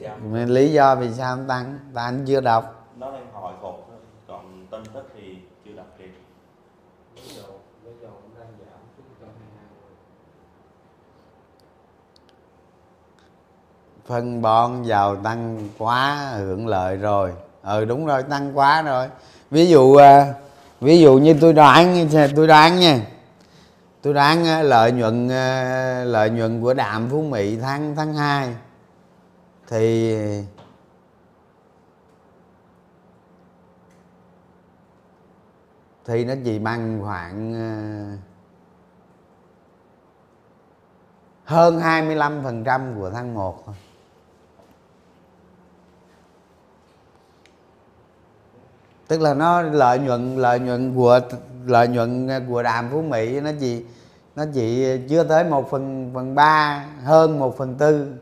Lý 0.50 0.72
do 0.72 0.96
vì 0.96 1.14
sao 1.14 1.36
không 1.36 1.48
tăng? 1.48 1.80
Ta 1.94 2.04
anh 2.04 2.26
chưa 2.28 2.42
đọc. 2.42 2.90
Nó 3.00 3.12
đang 3.12 3.28
hồi 3.34 3.54
phục. 3.62 3.88
Còn 4.28 4.68
tin 4.72 4.84
tức 4.94 5.12
thì 5.18 5.38
chưa 5.66 5.72
đọc 5.78 5.86
kịp. 5.98 6.12
Giá 7.16 7.22
dầu 7.36 7.60
giá 7.86 7.92
dầu 8.02 8.12
cũng 8.22 8.32
đang 8.40 8.48
giảm 8.60 8.80
xuống 8.98 9.06
122 9.20 9.66
rồi. 9.82 9.92
phân 14.06 14.42
bón 14.42 14.84
dầu 14.84 15.16
tăng 15.16 15.70
quá 15.78 16.34
hưởng 16.38 16.68
lợi 16.68 16.98
rồi. 16.98 17.34
Ừ 17.64 17.86
đúng 17.86 18.06
rồi 18.06 18.24
tăng 18.24 18.58
quá 18.58 18.82
rồi. 18.82 19.08
Ví 19.52 19.68
dụ 19.68 19.96
à, 19.96 20.34
ví 20.82 21.00
dụ 21.00 21.18
như 21.18 21.36
tôi 21.42 21.54
đoán 21.54 22.08
tôi 22.36 22.48
đoán 22.48 22.80
nha. 22.80 23.02
Tôi 24.02 24.14
đoán 24.14 24.46
à, 24.46 24.62
lợi 24.64 24.92
nhuận 24.92 25.30
à, 25.30 26.04
lợi 26.06 26.30
nhuận 26.30 26.62
của 26.62 26.74
đạm 26.74 27.10
phú 27.10 27.22
mỹ 27.22 27.58
tháng 27.62 27.96
tháng 27.96 28.14
2 28.14 28.56
thì 29.68 30.16
thì 36.06 36.26
nó 36.26 36.34
chỉ 36.46 36.60
bằng 36.60 37.00
khoảng 37.02 37.54
ờ, 37.54 38.18
hơn 41.44 41.80
25% 41.80 43.00
của 43.00 43.10
tháng 43.10 43.34
1 43.34 43.64
thôi. 43.66 43.76
Tức 49.08 49.22
là 49.22 49.34
nó 49.34 49.62
lợi 49.62 50.00
nhuận 50.00 50.38
lợi 50.38 50.60
nhuận 50.60 50.96
của, 50.96 51.20
lợi 51.66 51.88
nhuận 51.88 52.30
của 52.48 52.64
đàm 52.64 52.90
Phú 52.92 53.02
Mỹ 53.02 53.40
nó 53.40 53.52
chỉ 53.60 53.86
nó 54.36 54.46
chỉ 54.54 54.98
chưa 55.10 55.24
tới 55.24 55.44
1 55.44 55.70
phần 55.70 56.12
phần 56.14 56.36
3 56.36 56.86
hơn 57.04 57.40
1 57.40 57.58
phần 57.58 57.76
tư 57.76 58.16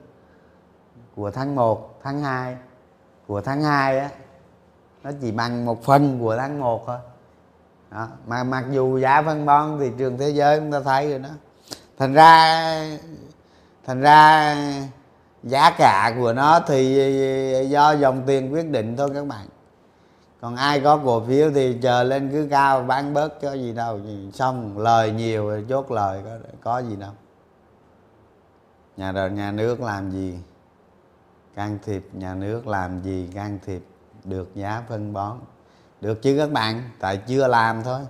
của 1.15 1.31
tháng 1.31 1.55
1, 1.55 1.99
tháng 2.03 2.21
2 2.21 2.55
của 3.27 3.41
tháng 3.41 3.63
2 3.63 3.99
á 3.99 4.09
nó 5.03 5.11
chỉ 5.21 5.31
bằng 5.31 5.65
một 5.65 5.83
phần 5.83 6.19
của 6.19 6.37
tháng 6.37 6.59
1 6.59 6.83
thôi. 6.87 6.97
Đó. 7.91 8.07
mà 8.27 8.43
mặc 8.43 8.65
dù 8.71 8.99
giá 8.99 9.21
phân 9.21 9.45
bón 9.45 9.79
thị 9.79 9.91
trường 9.97 10.17
thế 10.17 10.29
giới 10.29 10.59
chúng 10.59 10.71
ta 10.71 10.79
thấy 10.79 11.09
rồi 11.09 11.19
đó. 11.19 11.29
Thành 11.97 12.13
ra 12.13 12.97
thành 13.85 14.01
ra 14.01 14.55
giá 15.43 15.71
cả 15.77 16.13
của 16.19 16.33
nó 16.33 16.59
thì 16.59 17.67
do 17.69 17.91
dòng 17.91 18.23
tiền 18.25 18.53
quyết 18.53 18.69
định 18.69 18.97
thôi 18.97 19.09
các 19.13 19.27
bạn. 19.27 19.47
Còn 20.41 20.55
ai 20.55 20.79
có 20.79 20.97
cổ 21.05 21.23
phiếu 21.25 21.51
thì 21.51 21.77
chờ 21.81 22.03
lên 22.03 22.29
cứ 22.31 22.47
cao 22.51 22.83
bán 22.83 23.13
bớt 23.13 23.41
cho 23.41 23.53
gì 23.53 23.73
đâu. 23.73 23.99
Xong 24.33 24.77
lời 24.77 25.11
nhiều 25.11 25.61
chốt 25.69 25.91
lời 25.91 26.21
có 26.25 26.37
có 26.63 26.79
gì 26.79 26.95
đâu. 26.95 27.11
Nhà 28.97 29.11
đầu 29.11 29.29
nhà 29.29 29.51
nước 29.51 29.81
làm 29.81 30.11
gì? 30.11 30.37
Can 31.55 31.79
thiệp 31.83 32.07
nhà 32.13 32.35
nước 32.35 32.67
làm 32.67 33.01
gì, 33.01 33.29
can 33.33 33.59
thiệp 33.65 33.85
được 34.23 34.55
giá 34.55 34.83
phân 34.89 35.13
bón? 35.13 35.39
Được 36.01 36.21
chứ 36.21 36.35
các 36.37 36.51
bạn, 36.51 36.89
tại 36.99 37.17
chưa 37.27 37.47
làm 37.47 37.83
thôi. 37.83 38.01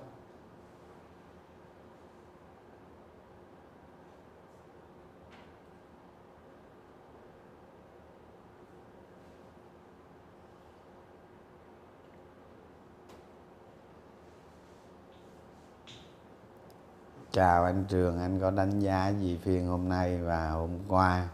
Chào 17.31 17.63
anh 17.63 17.85
trường, 17.89 18.19
anh 18.19 18.39
có 18.39 18.51
đánh 18.51 18.79
giá 18.79 19.09
gì 19.09 19.39
phiên 19.43 19.67
hôm 19.67 19.89
nay 19.89 20.17
và 20.17 20.49
hôm 20.49 20.79
qua? 20.87 21.27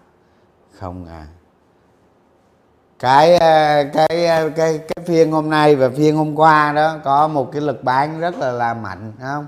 Không 0.72 1.05
à 1.05 1.28
cái 3.00 3.36
ờ, 3.38 3.84
cái 3.93 4.26
ờ, 4.26 4.50
cái 4.50 4.78
cái 4.78 5.06
phiên 5.06 5.32
hôm 5.32 5.50
nay 5.50 5.76
và 5.76 5.89
phiên 5.97 6.16
hôm 6.16 6.36
qua 6.36 6.74
đó 6.76 6.95
có 7.04 7.28
một 7.28 7.52
cái 7.52 7.62
lực 7.62 7.84
bán 7.84 8.20
rất 8.20 8.39
là 8.39 8.52
là 8.52 8.74
mạnh 8.74 9.14
không? 9.22 9.47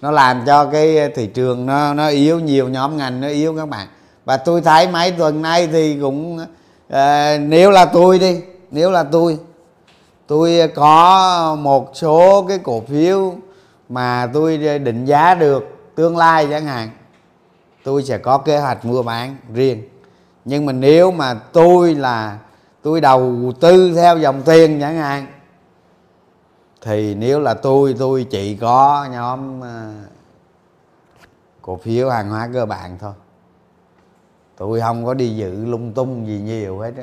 Nó 0.00 0.10
làm 0.10 0.42
cho 0.46 0.64
cái 0.64 0.98
ờ, 0.98 1.08
thị 1.14 1.26
trường 1.26 1.66
nó 1.66 1.94
nó 1.94 2.08
yếu 2.08 2.40
nhiều 2.40 2.68
nhóm 2.68 2.96
ngành 2.96 3.20
nó 3.20 3.28
yếu 3.28 3.56
các 3.56 3.68
bạn. 3.68 3.86
Và 4.24 4.36
tôi 4.36 4.60
thấy 4.60 4.88
mấy 4.88 5.12
tuần 5.12 5.42
nay 5.42 5.68
thì 5.72 5.98
cũng 6.00 6.36
uh, 6.36 6.96
nếu 7.40 7.70
là 7.70 7.84
tôi 7.84 8.18
đi 8.18 8.40
nếu 8.70 8.90
là 8.90 9.02
tôi 9.02 9.38
tôi 10.26 10.70
có 10.74 11.56
một 11.60 11.90
số 11.94 12.44
cái 12.48 12.58
cổ 12.58 12.82
phiếu 12.88 13.34
mà 13.88 14.30
tôi 14.32 14.58
định 14.58 15.04
giá 15.04 15.34
được 15.34 15.78
tương 15.94 16.16
lai 16.16 16.46
chẳng 16.50 16.64
hạn 16.64 16.90
tôi 17.84 18.02
sẽ 18.02 18.18
có 18.18 18.38
kế 18.38 18.58
hoạch 18.58 18.84
mua 18.84 19.02
bán 19.02 19.36
riêng. 19.54 19.82
Nhưng 20.44 20.66
mà 20.66 20.72
nếu 20.72 21.10
mà 21.10 21.34
tôi 21.34 21.94
là 21.94 22.38
tôi 22.82 23.00
đầu 23.00 23.52
tư 23.60 23.94
theo 23.94 24.18
dòng 24.18 24.42
tiền 24.42 24.80
chẳng 24.80 24.96
hạn. 24.96 25.26
Thì 26.80 27.14
nếu 27.14 27.40
là 27.40 27.54
tôi 27.54 27.94
tôi 27.98 28.26
chỉ 28.30 28.56
có 28.56 29.08
nhóm 29.12 29.60
ờ, 29.60 29.92
cổ 31.62 31.76
phiếu 31.76 32.10
hàng 32.10 32.30
hóa 32.30 32.48
cơ 32.52 32.66
bản 32.66 32.98
thôi. 33.00 33.12
Tôi 34.56 34.80
không 34.80 35.04
có 35.04 35.14
đi 35.14 35.36
dự 35.36 35.64
lung 35.64 35.92
tung 35.92 36.26
gì 36.26 36.38
nhiều 36.38 36.78
hết 36.78 36.90
đó. 36.96 37.02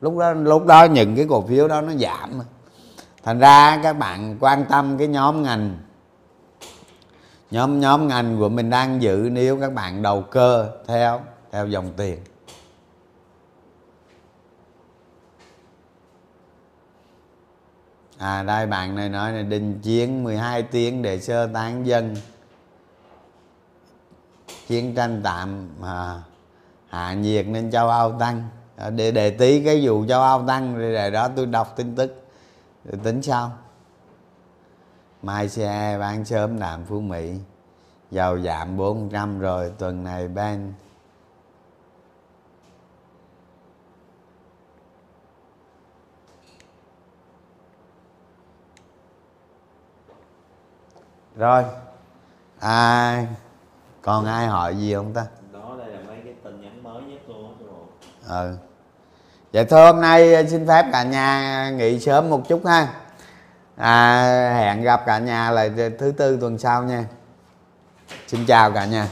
lúc 0.00 0.18
đó 0.18 0.32
lúc 0.32 0.66
đó 0.66 0.84
những 0.84 1.16
cái 1.16 1.26
cổ 1.28 1.44
phiếu 1.48 1.68
đó 1.68 1.80
nó 1.80 1.92
giảm 1.94 2.40
thành 3.22 3.38
ra 3.38 3.80
các 3.82 3.92
bạn 3.92 4.36
quan 4.40 4.64
tâm 4.64 4.98
cái 4.98 5.08
nhóm 5.08 5.42
ngành. 5.42 5.78
Nhóm 7.50 7.80
nhóm 7.80 8.08
ngành 8.08 8.38
của 8.38 8.48
mình 8.48 8.70
đang 8.70 9.02
giữ 9.02 9.28
nếu 9.32 9.60
các 9.60 9.72
bạn 9.72 10.02
đầu 10.02 10.22
cơ 10.22 10.70
theo 10.86 11.20
theo 11.52 11.66
dòng 11.66 11.90
tiền. 11.96 12.18
À 18.18 18.42
đây 18.42 18.66
bạn 18.66 18.94
này 18.94 19.08
nói 19.08 19.32
là 19.32 19.42
đình 19.42 19.80
chiến 19.82 20.24
12 20.24 20.62
tiếng 20.62 21.02
để 21.02 21.20
sơ 21.20 21.46
tán 21.46 21.86
dân. 21.86 22.16
Chiến 24.66 24.94
tranh 24.94 25.20
tạm 25.24 25.68
à, 25.82 26.22
hạ 26.88 27.14
nhiệt 27.14 27.46
nên 27.46 27.70
châu 27.70 27.88
Âu 27.88 28.18
tăng. 28.18 28.48
À, 28.76 28.90
để 28.90 29.10
để 29.10 29.30
tí 29.30 29.64
cái 29.64 29.86
vụ 29.86 30.06
châu 30.08 30.20
Âu 30.22 30.46
tăng 30.46 30.78
rồi 30.78 30.92
để 30.92 31.10
đó 31.10 31.28
tôi 31.36 31.46
đọc 31.46 31.74
tin 31.76 31.96
tức. 31.96 32.24
Rồi 32.84 33.00
tính 33.02 33.22
sau. 33.22 33.52
Mai 35.22 35.48
xe 35.48 35.96
bán 36.00 36.24
sớm 36.24 36.60
đạm 36.60 36.84
phú 36.84 37.00
mỹ. 37.00 37.34
Dầu 38.10 38.40
giảm 38.40 38.76
400 38.76 39.38
rồi 39.38 39.72
tuần 39.78 40.04
này 40.04 40.28
ban 40.28 40.72
rồi. 51.36 51.64
À 52.60 53.26
còn 54.02 54.24
ai 54.26 54.46
hỏi 54.46 54.76
gì 54.76 54.94
không 54.94 55.12
ta? 55.12 55.26
Đó 55.52 55.76
đây 55.78 55.88
là 55.88 55.98
mấy 56.06 56.16
cái 56.24 56.34
tin 56.44 56.60
nhắn 56.60 56.82
mới 56.82 57.02
nhất 57.02 57.20
luôn 57.28 57.56
á 58.28 58.40
ừ. 58.40 58.56
Vậy 59.52 59.64
thôi 59.64 59.92
hôm 59.92 60.00
nay 60.00 60.46
xin 60.48 60.66
phép 60.68 60.86
cả 60.92 61.02
nhà 61.02 61.70
nghỉ 61.70 62.00
sớm 62.00 62.30
một 62.30 62.48
chút 62.48 62.66
ha. 62.66 62.88
À, 63.76 64.22
hẹn 64.56 64.82
gặp 64.82 65.02
cả 65.06 65.18
nhà 65.18 65.50
lại 65.50 65.72
thứ 65.98 66.12
tư 66.12 66.38
tuần 66.40 66.58
sau 66.58 66.82
nha. 66.82 67.04
Xin 68.26 68.46
chào 68.46 68.70
cả 68.70 68.84
nhà 68.84 69.08